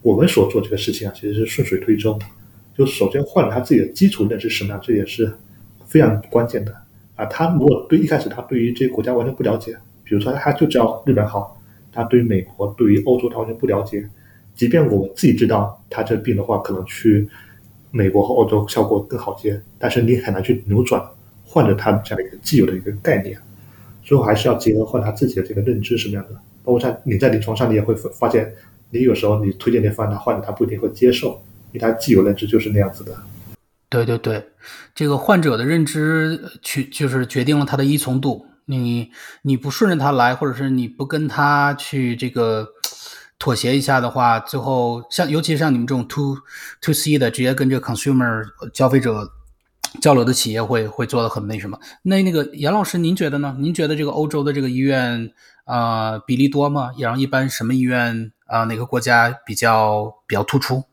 [0.01, 2.19] 我们所做这个事情啊，其实是顺水推舟。
[2.77, 5.33] 就首先患者他自己的基础认知什么样，这也是
[5.87, 6.75] 非常关键的
[7.15, 7.25] 啊。
[7.25, 11.54] 他如果对一开始他对于这个国家完全不了解，比如说他就知道日本好。
[11.95, 14.07] 他对于美国、对于欧洲，他完全不了解。
[14.53, 17.27] 即便我自己知道他这病的话，可能去
[17.91, 21.01] 美国和欧洲效果更好些，但是你很难去扭转
[21.43, 23.37] 患者他这样的一个既有的一个概念。
[24.03, 26.35] 最后还是要结合患他自己的这个认知什么样的。
[26.63, 28.53] 包括像你在临床上，你也会发现，
[28.89, 31.41] 你有时候你推荐的方案，患者他不一定会接受，
[31.71, 33.15] 因为他既有认知就是那样子的。
[33.89, 34.43] 对对对，
[34.93, 38.45] 这个患者的认知去就是决定了他的依从度。
[38.65, 39.11] 你
[39.43, 42.67] 你不顺着他来，或者是你不跟他去这个
[43.37, 46.37] 妥协一下的话，最后像尤其像你们这种 to
[46.81, 48.43] to C 的，直接跟这个 consumer
[48.73, 49.31] 消费者
[50.01, 51.79] 交流的企业，会会做的很那什么。
[52.03, 53.55] 那那个严老师，您觉得呢？
[53.59, 55.31] 您觉得这个欧洲的这个医院
[55.65, 56.91] 啊比例多吗？
[56.97, 60.83] 然后一般什么医院啊哪个国家比较比较突出？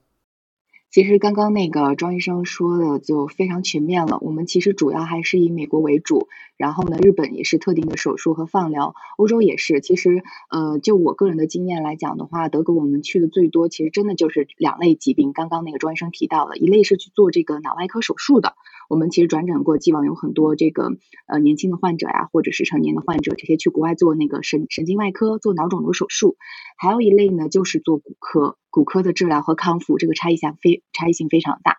[0.93, 4.18] 其实刚刚那个庄医生说的就非常全面了。
[4.20, 6.28] 我们其实主要还是以美国为主，
[6.59, 9.80] 然后呢，日本也是特定的手术和放疗，欧洲也是。
[9.80, 15.32] 其实，呃，就我个人的经验来讲的话，德国我们去的最多，其实真的就是两类疾病。
[15.32, 18.53] 刚刚那个庄医生提到了一类是去做这个脑外科手术的，
[18.90, 26.36] 我们其实转诊过，既往有很多这个呃年轻的患者呀，或者是成年的患者，这些去国外做那个神神经外科做脑肿瘤手术。
[26.76, 28.59] 还有一类呢，就是做骨科。
[28.73, 31.77] 骨科的治疗和康复，这个差异性非差异性非常大。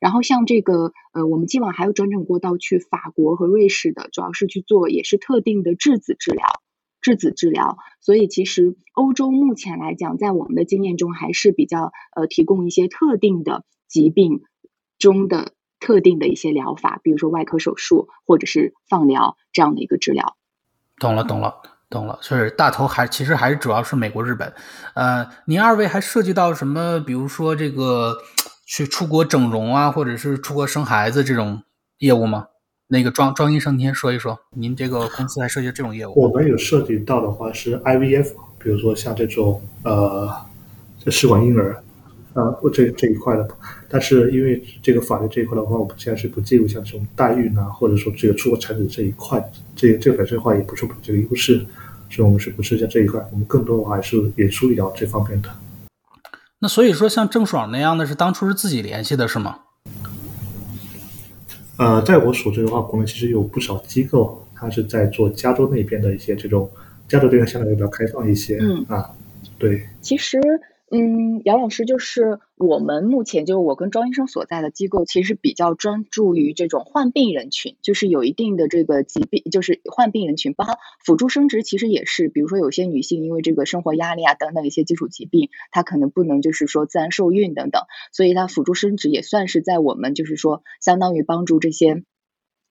[0.00, 6.46] 然后像这个，呃，我们既往还有转诊过到去法国和瑞士的，主要是去做也是特定的质子治疗。
[7.02, 7.78] 质子治疗。
[8.00, 14.42] 所以其实欧洲目前来讲，在我们的经验中还是比较呃提供一些特定的疾病
[14.98, 20.36] 中的特定的一些疗法，比如说外科手术或者是放疗这样的一个治疗。
[20.98, 22.18] 懂了，懂了，懂了。
[22.22, 24.52] 就是大头还其实还是主要是美国、日本。
[24.94, 27.00] 呃，您二位还涉及到什么？
[27.00, 28.18] 比如说这个
[28.66, 31.62] 去出国整容啊，或者是出国生孩子这种
[31.98, 32.46] 业务吗？
[32.88, 36.12] 那个庄庄医生，您先说一说，您这个公司还涉及这种业务？
[36.14, 40.32] 我们有涉及到的话是 IVF，比如说像这种呃
[41.04, 41.82] 这试管婴儿，
[42.34, 43.48] 呃这这一块的。
[43.88, 49.42] 但是因为这个法律这一块的话，我们现在是不介入像这种代孕啊，或者说这个出国产子这一块，
[49.74, 51.64] 这这本身的话也不是我们这个优势，
[52.10, 53.20] 所以我们是不是在这一块？
[53.30, 55.48] 我们更多的话还是演输医疗这方面的。
[56.58, 59.58] 那所以说，像郑爽那样的是当初是自己联系的是吗？
[61.76, 66.68] 呃，在我所知的话，国内其实有不少机构，它是在做加州那边的一些这种，
[67.06, 69.10] 加州这边相对比较开放一些，嗯啊，
[69.58, 70.40] 对，其实。
[70.88, 87.82] 嗯，杨老师，就是我们目前就是我跟庄医生所在的机构，其实比较专注于这种患病人群，就是有一定的这个疾病，就是患病人群，包括辅助生殖，其实也是，比如说有些女性因为这个生活压力啊等等一些基础疾病，她可能不能就是说自然受孕等等，
[88.12, 92.04] 所以她辅助生殖也算是在我们就是说相当于帮助这些。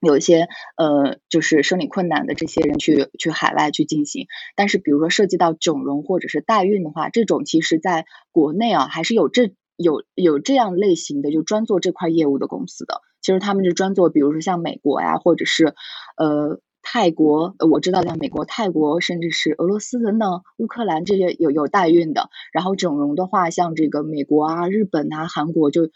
[0.06, 0.48] 有一些
[0.78, 15.74] 呃，就是生理困难的这些人去去海外去进行，但是比如说涉及到整容或者是代孕的话，这种其实在国内啊还是有这有有这样类型的就专做这块业务的公司的，其实他们是专做，比如说像美国呀，或者是
[16.18, 25.90] 呃泰国，我知道像美国、泰国，甚至是俄罗斯等等乌克兰这些有有代孕的，然后整容的话，像这个美国啊、日本啊、韩国，就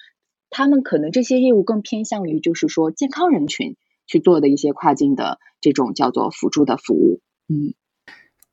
[0.49, 3.78] 他们可能这些业务更偏向于就是说健康人群。
[4.10, 7.76] 去做的一些跨境的这种叫做辅助的服务，嗯，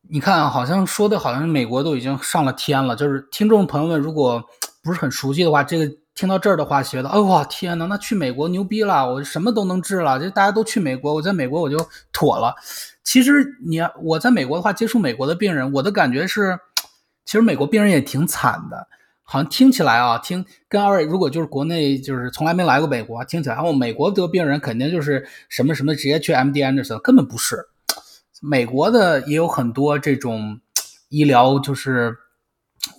[0.06, 2.94] 你看，好像说的好像美国都已经上了天了。
[2.94, 4.44] 就是听众朋友们如果
[4.82, 11.78] 不是很熟悉的话，这个听到这儿的话，觉得，哦哇，天呐，那去美国牛逼了，我什么都能治了，就大家都去美国，我在美国我就
[12.12, 12.54] 妥了。
[13.02, 16.58] 其实你我在美国的话，接触美国的病人，我的感觉是，
[17.24, 18.86] 其实美国病人也挺惨的。
[19.28, 27.66] 好像听起来啊，听跟二位如果就是国内就是从来没来过美国，听起来哦，美国得病人肯定就是什么什么直接去 MD Anderson，根本不是。
[28.40, 30.60] 美国的也有很多这种
[31.08, 32.16] 医疗就是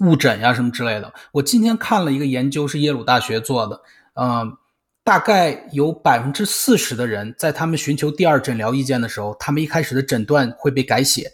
[0.02, 1.14] 误诊呀什么之类的。
[1.32, 3.82] 我今天看了一个研究，是耶鲁大学做的，
[4.16, 4.58] 嗯，
[5.06, 11.32] 大概有百分之四十的人在他们寻求第二诊疗意见的时候，他们一开始的诊断会被改写。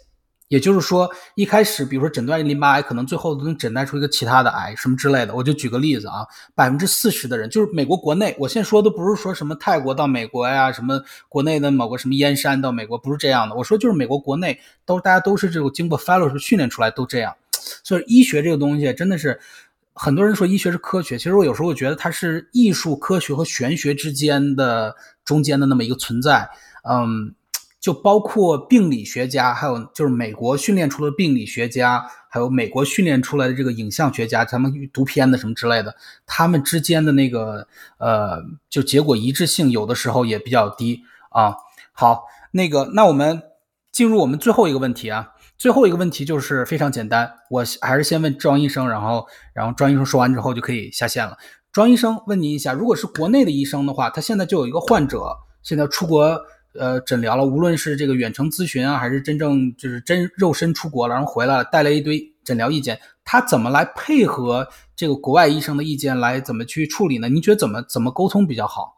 [0.48, 5.34] 也就是说，一开始，比如说诊断淋巴癌，可能最后能诊断出一个其他的癌什么之类的。
[5.34, 13.56] 我就举个例子啊，百分之四十的人，就是美国国内，我现在说的不是说什么泰国到美国呀，什么国内的某个什么燕山到美国，不是这样的。
[13.56, 17.34] 我说就是美国国内都大家都是这种经过 fellow 训练出来都这样。
[17.82, 19.40] 所以医学这个东西真的是，
[19.94, 26.48] 很多人说医学是科学，其实我有时候我觉得它是艺术、科学和玄学之间的中间的那么一个存在。
[26.88, 27.34] 嗯。
[27.84, 37.68] 就包括病理学家，还有就是美国训练出的病理学家，还有美国训练出来的这个影像学家，他们读片子什么之类的，他们之间的那个
[37.98, 41.56] 呃，就结果一致性有的时候也比较低啊。
[41.92, 43.42] 好，那个那我们
[43.92, 51.36] 进入我们最后一个问题啊，最后一个问题就是非常简单，我还是先问庄医生，然后然后庄医生说完之后就可以下线了。
[51.70, 56.40] 庄医生问您一下，如果是国内的医生的话，他现在就有一个患者，现在出国。
[56.78, 64.66] 呃，诊疗了，无论是这个远程咨询啊，还是真正就是真肉身出国了，然后回来了，带来一堆诊疗意见，他怎么来配合
[64.96, 67.28] 这个国外医生的意见来怎么去处理呢？
[67.28, 68.96] 您觉得怎么怎么沟通比较好？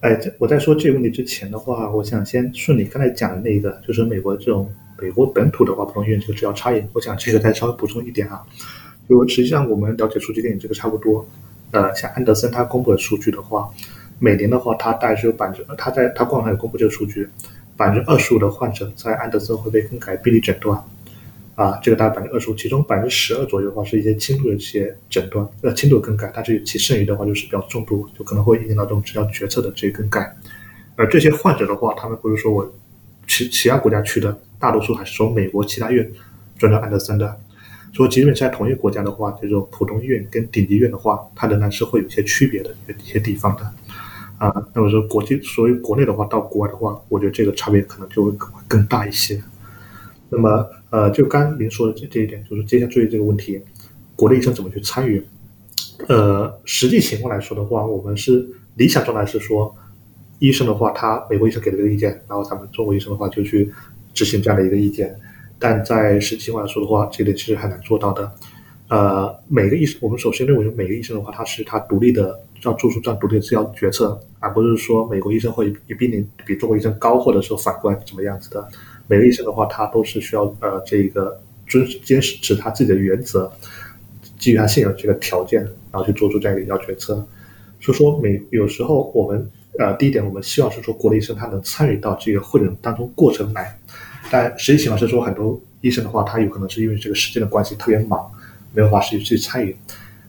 [0.00, 8.42] 哎，我在说这个问题之前的话，我想先顺你刚才讲的那个，就是美国这种美国本土的话，普通医院这个治疗差异，我想这个再稍微补充一点啊。
[9.08, 11.28] 就实际上我们了解数据电影这个差不多，
[11.72, 13.68] 呃，像安德森他公布的数据的话。
[14.18, 17.28] 每年的话，他大概是有百分之，他在他官网上有公布这个数据，
[17.76, 20.82] 百分之二十五的患者在安德森会被更改病理诊断，
[21.54, 30.34] 啊，这个大概百分之二十五，其中百分之十二左右的话是一些轻度的一些诊断，呃，轻度更改，但是其剩余的话就是比较重度，就可能会影响到这种治疗决策的这些更改。
[30.96, 32.68] 而这些患者的话，他们不是说我
[33.28, 36.10] 其其他国家去的，大多数还是从美国其他院
[36.58, 37.36] 转到安德森的。
[37.92, 43.72] 说即便在同一个国家的话，这种普通医院跟顶级医院的话，它仍然是会有些区别的一些地方的。
[44.38, 48.32] 啊，那么说国际，所以国内的话到国外的话，我觉得这个差别可能就会
[48.66, 49.42] 更大一些。
[50.30, 53.60] 那么，呃，就刚您说的这这一点，就是接下来注意这个问题，
[54.14, 55.22] 国内医生怎么去参与？
[56.06, 59.74] 呃，实际情况来说的话，我们是理想状态是说，
[60.38, 63.72] 医生的话，他美国医生给了个意见，然后咱们中国医生的话就去
[64.14, 65.18] 执行这样的一个意见。
[65.58, 68.30] 但在实际情况来说的话，这点其实很难做到的。
[68.88, 78.66] 呃，每个医生，我们首先认为每个医生的话，他是他独立的要做出这样独立的治疗决策，而不是说美国医生会比比你比中国医生高，或者说反过来怎么样子的。
[79.06, 83.52] 每个医生的话，他都是需要呃这个遵坚持他自己的原则，
[84.38, 85.62] 基于他现有这个条件，
[85.92, 87.14] 然后去做出这样一个医疗决策。
[87.80, 93.78] 所以说，每有时候我们呃第一点，我们希望是说国内医生他能参与到这个会诊当中过程来，
[94.30, 98.30] 但实际情况是说很多医生的话，他有可能是因为这个时间的关系特别忙。
[98.72, 99.76] 没有法去去参与，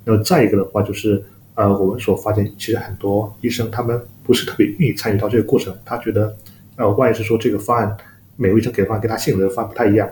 [0.05, 1.23] 那么再一个的话就是，
[1.55, 6.35] 呃，我们所发现，其实很多医生他们不是特别愿意参与到这个过程，他觉得，
[6.75, 7.97] 呃，万一是说这个方案，
[8.35, 10.09] 每位医生给的方案跟他现有的方案不太一样，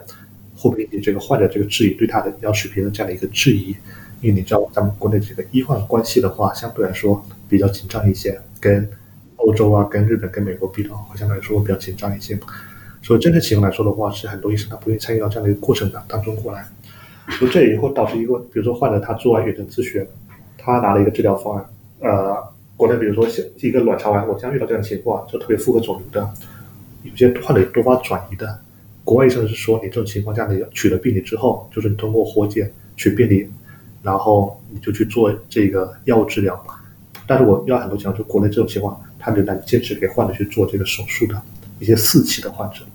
[0.55, 3.75] 会不会引起这个患者这个质疑对他的医疗水平的这样的一个质疑？
[4.19, 8.89] 因为你知道咱们国内这个医患关系的话，相对来说比较紧张一些，跟
[9.35, 12.37] 欧洲啊、跟日本、跟美国比的话，会相对来说比较紧张一些。
[13.03, 16.67] 所以真实情况来说的话，是很多医生他不愿意参与到这样的一个过程当当中过来。
[17.39, 20.05] 就这以后导致一个，比如说患者他做完远程咨询，
[20.57, 21.65] 他拿了一个治疗方案，
[21.99, 22.37] 呃，
[22.75, 26.29] 国内比如说像一个卵巢癌，我将遇到这样的情况，就特别符合肿瘤的，
[27.03, 28.59] 有些患者有多发转移的，
[29.03, 33.47] 国外医生是说你这种情况下你取了病理之后，就是你通过活检取病理，
[34.01, 36.59] 然后你就去做这个药物治疗，
[37.27, 41.41] 但是我遇到很多情况，就国内这种情况，他仍然坚持给患者去做这个手术的
[41.79, 42.85] 一些四期的患者，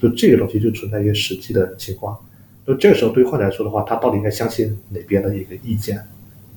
[0.00, 2.16] 就这个东西就存在一些实际的情况。
[2.66, 6.02] 就这个时候，对于患者来说的话，他到底应该相信哪边的一个意见？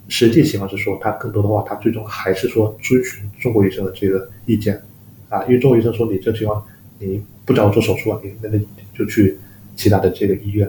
[0.08, 4.82] 实际情况是说，他更多的话，他最终还是说遵循中国医生的这个意见
[5.30, 5.44] 啊。
[5.44, 6.66] 因为中国医生说，你这情况
[6.98, 8.60] 你不找我做手术啊，你那个
[8.98, 9.38] 就去
[9.76, 10.68] 其他的这个医院。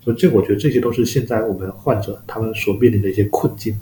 [0.00, 3.76] 所以，这我觉得这些都是现在我们患者他们所面临的一些困境。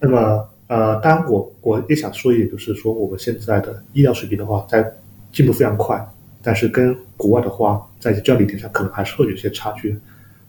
[0.00, 4.92] 那么，呃，当然我我也想说一点，就是说我们现在的医疗水平的话，在
[5.32, 6.04] 进步非常快。
[6.42, 9.96] 但是跟国外的话，在教理点上可能还是会有些差距。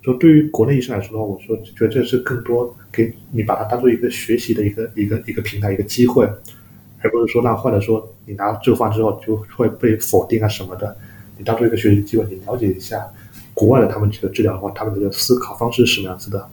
[0.02, 6.26] 就对于国内医生来说的话，我说觉得这是更多给你把它当做一个学习的一个一个一个平台一个机会，
[7.02, 10.98] 而不是说让患者说你拿这个方之后就会被否定啊什么的。
[11.38, 13.06] 你当做一个学习机会，你了解一下
[13.54, 16.50] 国外的他们这个治疗的话，他们的思考方式是什么样子的，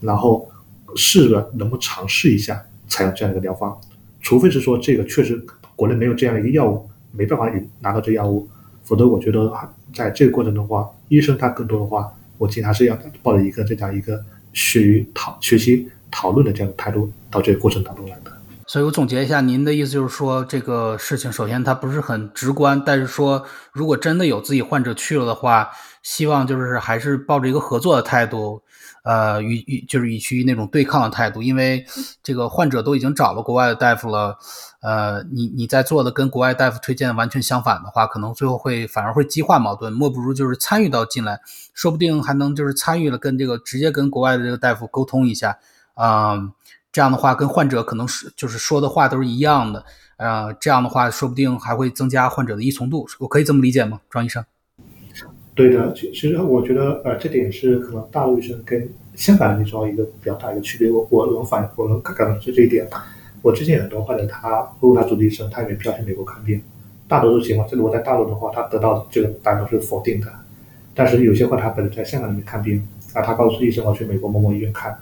[0.00, 0.48] 然后
[0.94, 3.76] 试着能不能尝试一下采用这样一个疗方。
[4.20, 5.44] 除非是说这个确实
[5.74, 8.48] 国内没有这样一个药物，没办法拿到这药物。
[8.92, 9.50] 否则，我觉得
[9.94, 14.22] 在这个过程的话，医生他更多的话，我其实还是要抱着一个这样一个
[14.52, 18.30] 学于讨学习讨论的这样的态度到这个过程当中来的。
[18.66, 25.70] 所以我总结一下，您的意思就是说，这个事情首先它不是很直观，但是说如果真的有自己患者去了的话，
[26.02, 28.60] 希望就是还是抱着一个合作的态度。
[29.02, 31.84] 呃，与与就是与其那种对抗的态度，因为
[32.22, 34.38] 这个患者都已经找了国外的大夫了，
[34.80, 41.40] 呃，你你在做的跟国外大夫推荐完全相反的话，可能最后会反而会激化矛盾，莫不如就是参与到进来，
[41.74, 45.58] 说不定还能就是参与了跟这个直接跟国外的这个大夫沟通一下，
[45.94, 46.36] 啊，
[46.92, 49.84] 这样的话跟患者可能是就是说的话都是一样的，
[50.16, 54.44] 呃，这样的话说不定还会增加患者的依从度，我可以这么理解吗，庄医生？
[55.54, 60.90] 对的，其其实我觉得，呃，这点是可能大陆医生跟香港医生一个比较大的区别。
[60.90, 62.86] 我我能反我能感觉是这一点。
[63.42, 66.58] 我之前很多患者，他如果他主治医生，他也没必要去美国看病。
[67.06, 70.26] 大多数情况，如果在大陆的话，他得到这个答案都是否定的。
[70.94, 74.96] 但是有些患者他本身在香港里面看病，啊，他告诉医生我去美国某某医院看，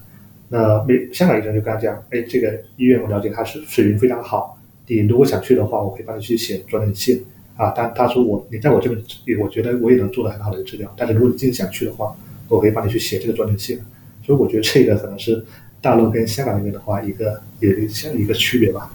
[0.48, 4.59] 那美香港医生就跟他讲，哎，这个医院我了解他是水平非常好，
[4.89, 7.24] 你如果想去的话，我可以帮你去写转诊信。
[7.61, 8.89] 啊，但他说我，你在我这
[9.27, 10.91] 边，我觉得我也能做到很好的治疗。
[10.97, 12.16] 但是如果你真想去的话，
[12.49, 13.78] 我可以帮你去写这个专诊信。
[14.24, 15.45] 所以我觉得这个可能是
[15.82, 18.91] 大陆跟香港那边的话，一个也像一个区别吧。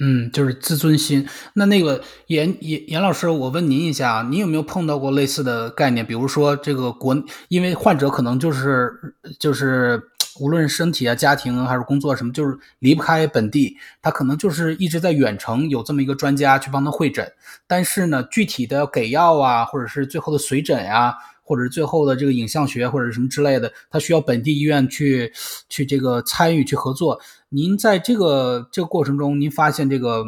[0.00, 1.24] 嗯，就是自尊心。
[1.54, 6.04] 那那个严严严老师，我问您一下，您有没有碰到过类似的概念？
[6.04, 7.16] 比如说这个国，
[7.48, 8.90] 因为患者可能就是
[9.38, 10.02] 就是。
[10.42, 17.30] 无论身体啊、家庭还是工作什么，就是离不开本地，他可能就是一直在远程有这么一个专家去帮他会诊。
[17.68, 21.14] 但是呢，具体的给药啊，或者是最后的随诊呀，
[21.44, 25.32] 或者是最后的这个影像学或者什么之类的，他需要本地医院去
[25.68, 27.20] 去这个参与去合作。
[27.48, 30.24] 您在这个这个过程中，您发现这个。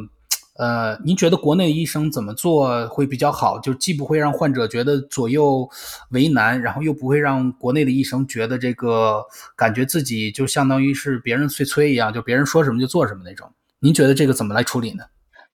[0.56, 3.58] 呃，您觉得国内医生怎么做会比较好？
[3.58, 5.68] 就既不会让患者觉得左右
[6.10, 9.24] 为难，然后又不会让国内的医生觉得这个
[9.56, 13.50] 感觉自己就相当于是别人碎催一样，就别人说什么就做什么那种。
[13.80, 15.04] 您觉得这个怎么来处理呢？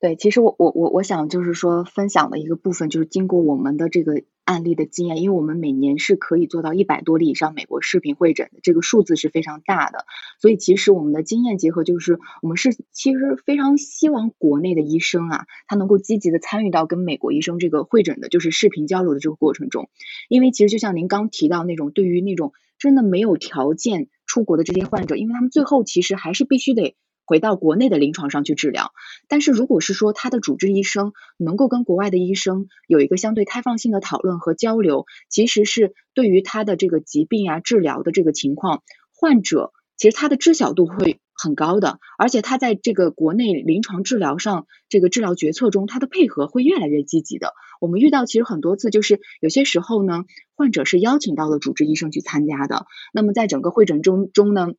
[0.00, 4.22] 对，其实我我我我想就是说分享的一个部分，就是经过我们的这个。
[4.50, 10.06] 案例的经验，因为我们每年是可以做到一百多例以上美国视频会诊的，这个数字是非常大的。
[10.40, 19.88] 所以其实我们的经验结合，就是我们是其实非常希望国内的医生啊，他能够积极的参与到跟美国医生这个会诊的，就是视频交流的这个过程中。
[20.28, 26.96] 因为其实就像您刚提到那种，对于那种真的没有条件出国的这些患者，因为他们最后其实还是必须得。
[27.30, 28.90] 回到国内的临床上去治疗，
[29.28, 38.82] 但是如果是说他的主治医生能够跟国外的医生有一个相对开放性的讨论和交流，其实是对于他的这个疾病啊治疗的这个情况，
[39.14, 47.52] 患者其实他的知晓度会很高的，而且他在这个国内临床治疗上这个治疗决策中，他的配合会越来越积极的。
[47.80, 50.24] 我们遇到其实很多次，就是有些时候呢，
[50.56, 54.72] 患者是邀请到了主治医生去参加的，那么在整个会诊中中呢。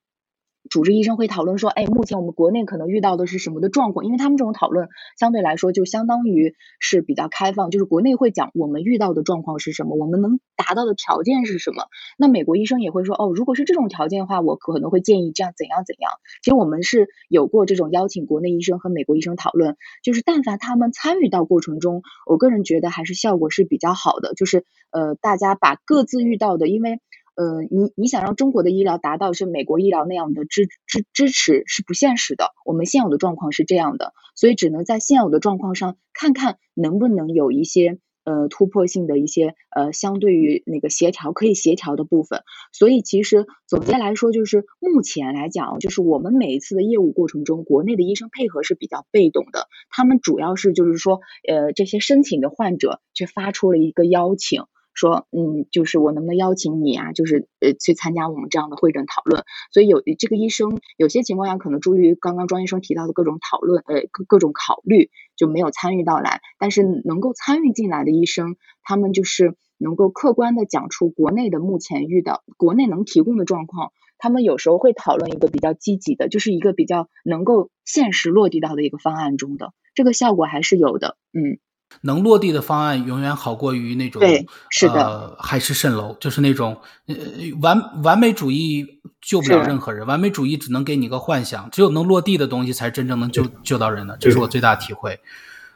[0.72, 4.06] 主治医生会讨论说，哎，目前我们国内可能遇到的是什么的状况？
[4.06, 4.88] 因为他们这种讨论
[5.20, 11.88] 相对来说就相当于是比较开放，就是国内会讲我们遇到的状况是什么，我们能达到的条件是什么。
[12.18, 16.10] 那美国医生也会说，哦，如果是这种条件的话，我可能会建议这样怎样怎样。
[16.42, 27.02] 其实我们是有过这种邀请国内医生和美国医生讨论，就是但凡他们参与到过程中，我个人觉得还是效果是比较好的，就是呃，大家把各自遇到的，因为。
[27.42, 32.52] 呃，你你想让中国的医疗达到是美国医疗那样的支支支持是不现实的。
[32.66, 42.44] 我们现有的状况是这样的，所以只能在现有的状况上看看能不能有一些呃突破性的一些呃相对于那个协调可以协调的部分。
[42.74, 49.68] 所以其实总结来说，就是目前来讲，就是我们每一次的业务过程中，国内的医生配合是比较被动的。
[49.90, 54.66] 他们主要是就是说，呃，这些申请的患者却发出了一个邀请。
[54.94, 57.12] 说，嗯，就是我能不能邀请你啊？
[57.14, 59.44] 就是呃，去参加我们这样的会诊讨论。
[59.72, 66.42] 所以有这个医生，有些情况下可能出于刚刚庄医生提到的各种讨论，呃，各各种考虑，就没有参与到来。
[66.60, 73.92] 但是能够参与进来的医生，他们就是能够客观的讲出国内的目前遇到国内能提供的状况。
[74.18, 81.58] 他们有时候会讨论一个比较积极的，就是一个比较能够现实落地到的一个方案中的，这个效果还是有的，嗯。
[82.02, 86.78] 能落地的方案永远好过于那种，对，是的，海市蜃楼，就是那种
[87.08, 87.16] 呃
[87.62, 88.88] 完完美主义
[89.22, 95.20] 救不了任何人，完美主义只能给你个幻想，只有能落地的东西才真正能救救到人的，这是我最大体会。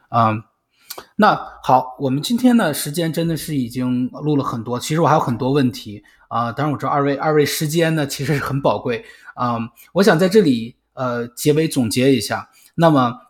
[0.09, 0.41] 嗯，
[1.17, 9.05] 那好，我们今天呢时间真的是已经录了很多，其实我还有很多问题啊，当然我知道二位二位时间呢其实是很宝贵
[9.35, 9.59] 啊，
[9.93, 13.24] 我想在这里呃结尾总结一下，那么。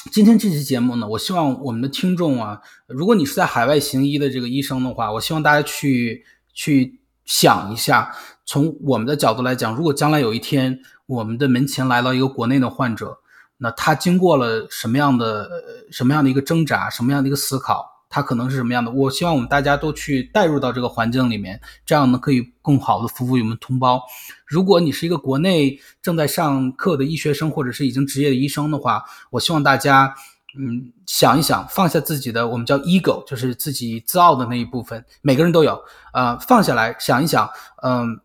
[0.10, 6.24] 今天这期节目呢，我希望我们的听众啊，如果你是在海外行医的这个医生的话，我希望大家去
[6.54, 8.10] 去想一下，
[8.46, 13.18] 从我们的角度来讲，如果将来有一天我们的门前来了一个国内的患者，
[13.58, 15.50] 那他经过了什么样的
[15.90, 17.89] 什么样的一个挣扎，什么样的一个思考？
[18.10, 18.90] 它可能是什么样的？
[18.90, 24.02] 我希望我们大家都去带入到这个环境里面，这样呢可以更好的服务于我们同胞。
[24.44, 30.12] 如果你是一个国内正在上课的医学生，或者是已经职业的医生的话，我希望大家，
[30.58, 35.80] 嗯，想一想，放下自己的我们叫 ego，就是自己自傲的那一部分，每个人都有，
[36.12, 37.48] 呃，放下来想一想，
[37.82, 38.20] 嗯。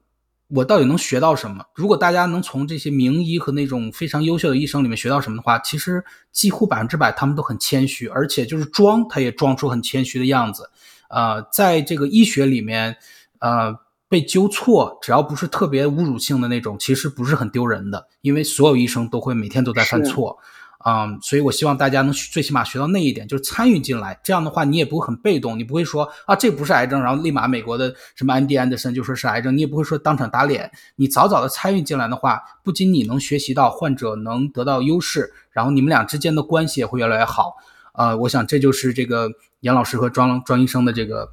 [0.48, 1.66] 我到底能学到什么？
[1.74, 10.70] 如果大家能从这些名医和那种非常优秀的医生里面学到什么的话，其实几乎百分之百他们都很谦虚，而且就是装他也装出很谦虚的样子。
[11.10, 12.96] 呃，在这个医学里面，
[13.40, 13.76] 呃，
[14.08, 20.38] 被纠错只要不是特别侮辱性的那种，其实不是很丢人的，因为所有医生都会每天都在犯错。
[20.88, 24.20] 嗯，所以我希望大家能最起码学到那一点，就是参与进来。
[24.24, 30.70] 这样的话，你也不会很被动，你不会说啊这不是癌症，然后立马美国的什么安迪安德森就说是癌症，你也不会说当场打脸。
[30.98, 37.56] 你早早的参与进来的话，不仅你能学习到，患者能得到优势，然后你们俩之间的关系也会越来越好。
[37.94, 39.32] 呃，我想这就是这个
[39.62, 41.32] 严老师和庄庄医生的这个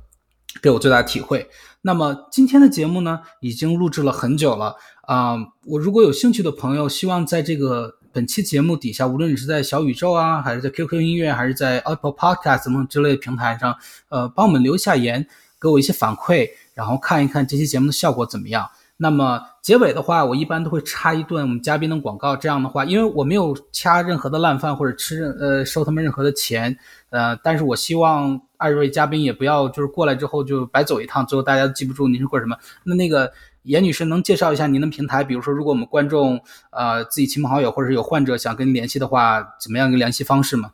[0.63, 1.51] 给我最大的体会。
[1.83, 7.97] 那么今天的节目呢，已经录制了很久了啊，我如果有兴趣的朋友，希望在这个。
[8.13, 13.75] 本期节目底下，无论你是在小宇宙啊，还是在 QQ 音乐，还是在 Apple Podcast 等之类的平台上，
[14.11, 15.27] 呃，帮我们留下言，
[15.59, 18.69] 给我一些反馈，然后看一看这期节目的效果怎么样。
[18.99, 22.37] 那么结尾的话，我一般都会插一段我们嘉宾的广告。
[22.37, 26.77] 这样的话，因为我没有掐任何的烂饭或者吃呃收他们任何的钱，
[27.11, 32.57] 呃，但是我希望二位嘉宾也不要就是过来之后就白走一趟，最后大家都记不住您是过什么。
[32.85, 33.33] 那那个。
[33.63, 35.23] 严女士，能介绍一下您的平台？
[35.23, 36.41] 比如说，如果我们观众
[36.71, 40.73] 呃自己亲朋好友或者是有患者想跟您联系的话，怎么样一个联系方式吗？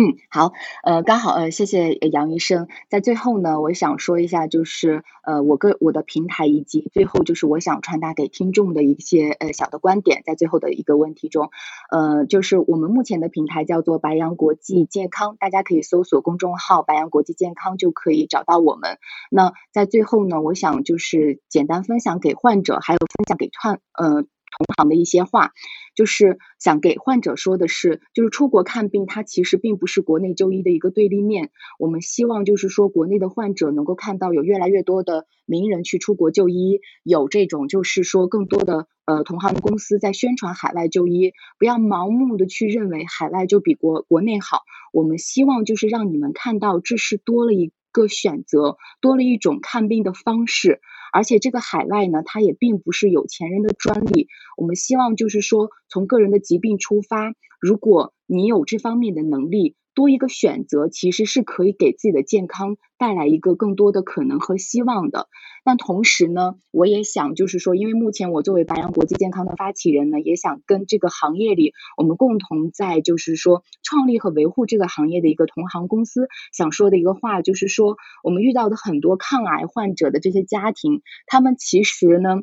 [0.00, 2.68] 嗯，好，呃，刚好，呃，谢谢杨医生。
[2.88, 11.50] 在最后呢，我想说一下，就是呃，我个我的平台以及最后就是我想传达给听众的一些呃小的观点，在最后的一个问题中，
[11.90, 18.96] 呃，就是我们目前的平台叫做白羊国际健康，大家可以搜索公众号“白羊国际健康”就可以找到我们。
[19.30, 24.24] 那在最后呢，我想就是简单分享给患者，还有分享给患呃。
[24.56, 25.52] 同行的一些话，
[25.94, 31.50] 就是想给患者说的是，就是出国看病，它其实并不是国内就医的一个对立面。
[31.78, 44.62] 我们希望就是说，国内的患者能够看到有越来越多的名人去出国就医，有这种就是说更多的呃同行的公司在宣传海外就医，不要盲目的去认为海外就比国国内好。
[44.92, 50.80] 我们希望就是让你们看到，这是多了一个选择，多了一种看病的方式。
[51.12, 54.28] 而且这个海外呢，它也并不是有钱人的专利。
[54.56, 59.76] 我们希望就是说，从个人的疾病出发，如果你有这方面的能力。
[60.00, 65.28] 多一个选择，其实是可以给自己的健康带来一个更多的可能和希望的。
[65.62, 82.40] 但同时呢，我也想就是说，因为目前我作为白羊国际健康的发起人呢，也想跟这个行业里我们共同在就是说创立和维护这个行业的一个同行公司，想说的一个话就是说，我们遇到的很多抗癌患者的这些家庭，他们其实呢。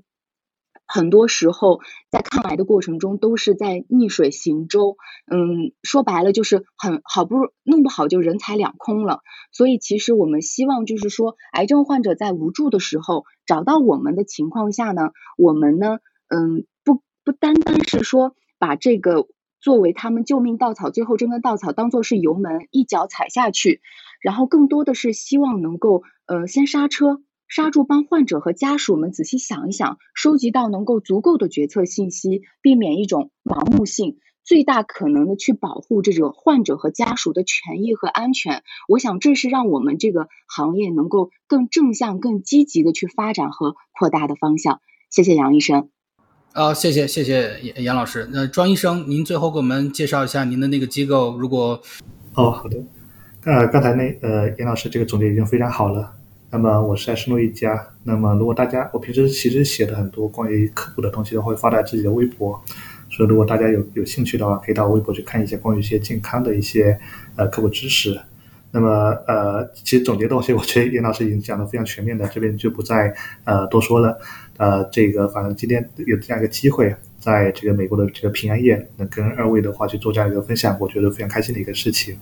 [0.87, 4.95] 很多时候，在抗癌的过程中，都是在逆水行舟。
[5.29, 9.19] 嗯，说白了就是很好不弄不好就人财两空了。
[9.51, 15.99] 所以，其实我们希望就是说，癌症患者在无助的时候找到我们的情况下呢，我们呢，
[16.29, 19.27] 嗯，不不单单是说把这个
[19.59, 23.81] 作为他们救命稻草，最后这根稻草当做是油门一脚踩下去，
[24.21, 27.21] 然后更多的是希望能够呃先刹车。
[27.47, 38.63] 刹住，帮患者和家属们仔细想一想，收集到能够足够的决策信息，避免一种盲目性，最大可能的去保护这种患者和家属的权益和安全。
[38.87, 44.81] 我想，这是让我们这个行业能够更正向、更积极的去发展和扩大的方向。
[45.09, 45.89] 谢谢杨医生。
[46.53, 48.27] 哦，谢谢谢谢杨杨老师。
[48.31, 51.37] 那庄医生，您最后给我们介绍一下您的那个机构。
[51.37, 51.81] 如果
[52.33, 52.77] 哦，好的。
[53.45, 56.16] 呃，刚才那呃杨老师这个总结已经非常好了。
[56.49, 57.87] 那么我是在深度一家。
[58.03, 62.59] 那么如果大家，我平时其实写的很多关于科普的东西，都会发在自己的微博。
[63.09, 66.97] 所以如果大家有有兴趣的话，可以到微博去看一些关于一些健康的一些
[67.35, 68.19] 呃科普知识。
[68.69, 68.89] 那么
[69.27, 73.13] 呃，其实总结东西，我觉得严老师已经讲的非常全面的，这边就不再
[73.45, 74.19] 呃多说了。
[74.57, 82.17] 呃，这个反正今天有这样一个机会，在这个美国的这个平安夜，能跟二位的话去做这样一个分享，我觉得非常开心的一个事情。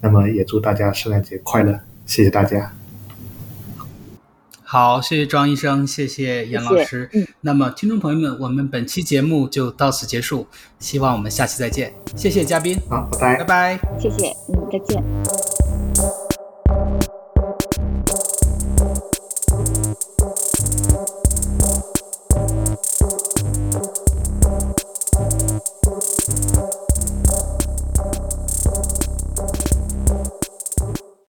[0.00, 2.85] 那么也祝大家圣诞节快乐，谢谢大家。
[4.68, 7.08] 好，谢谢庄医生，谢谢严老师。
[7.12, 10.44] 嗯，那么听众朋友们，我们本期节目就到此结束，
[10.80, 11.94] 希望我们下期再见。
[12.16, 15.55] 谢谢嘉宾，好，拜拜，拜拜，谢谢，嗯，再见。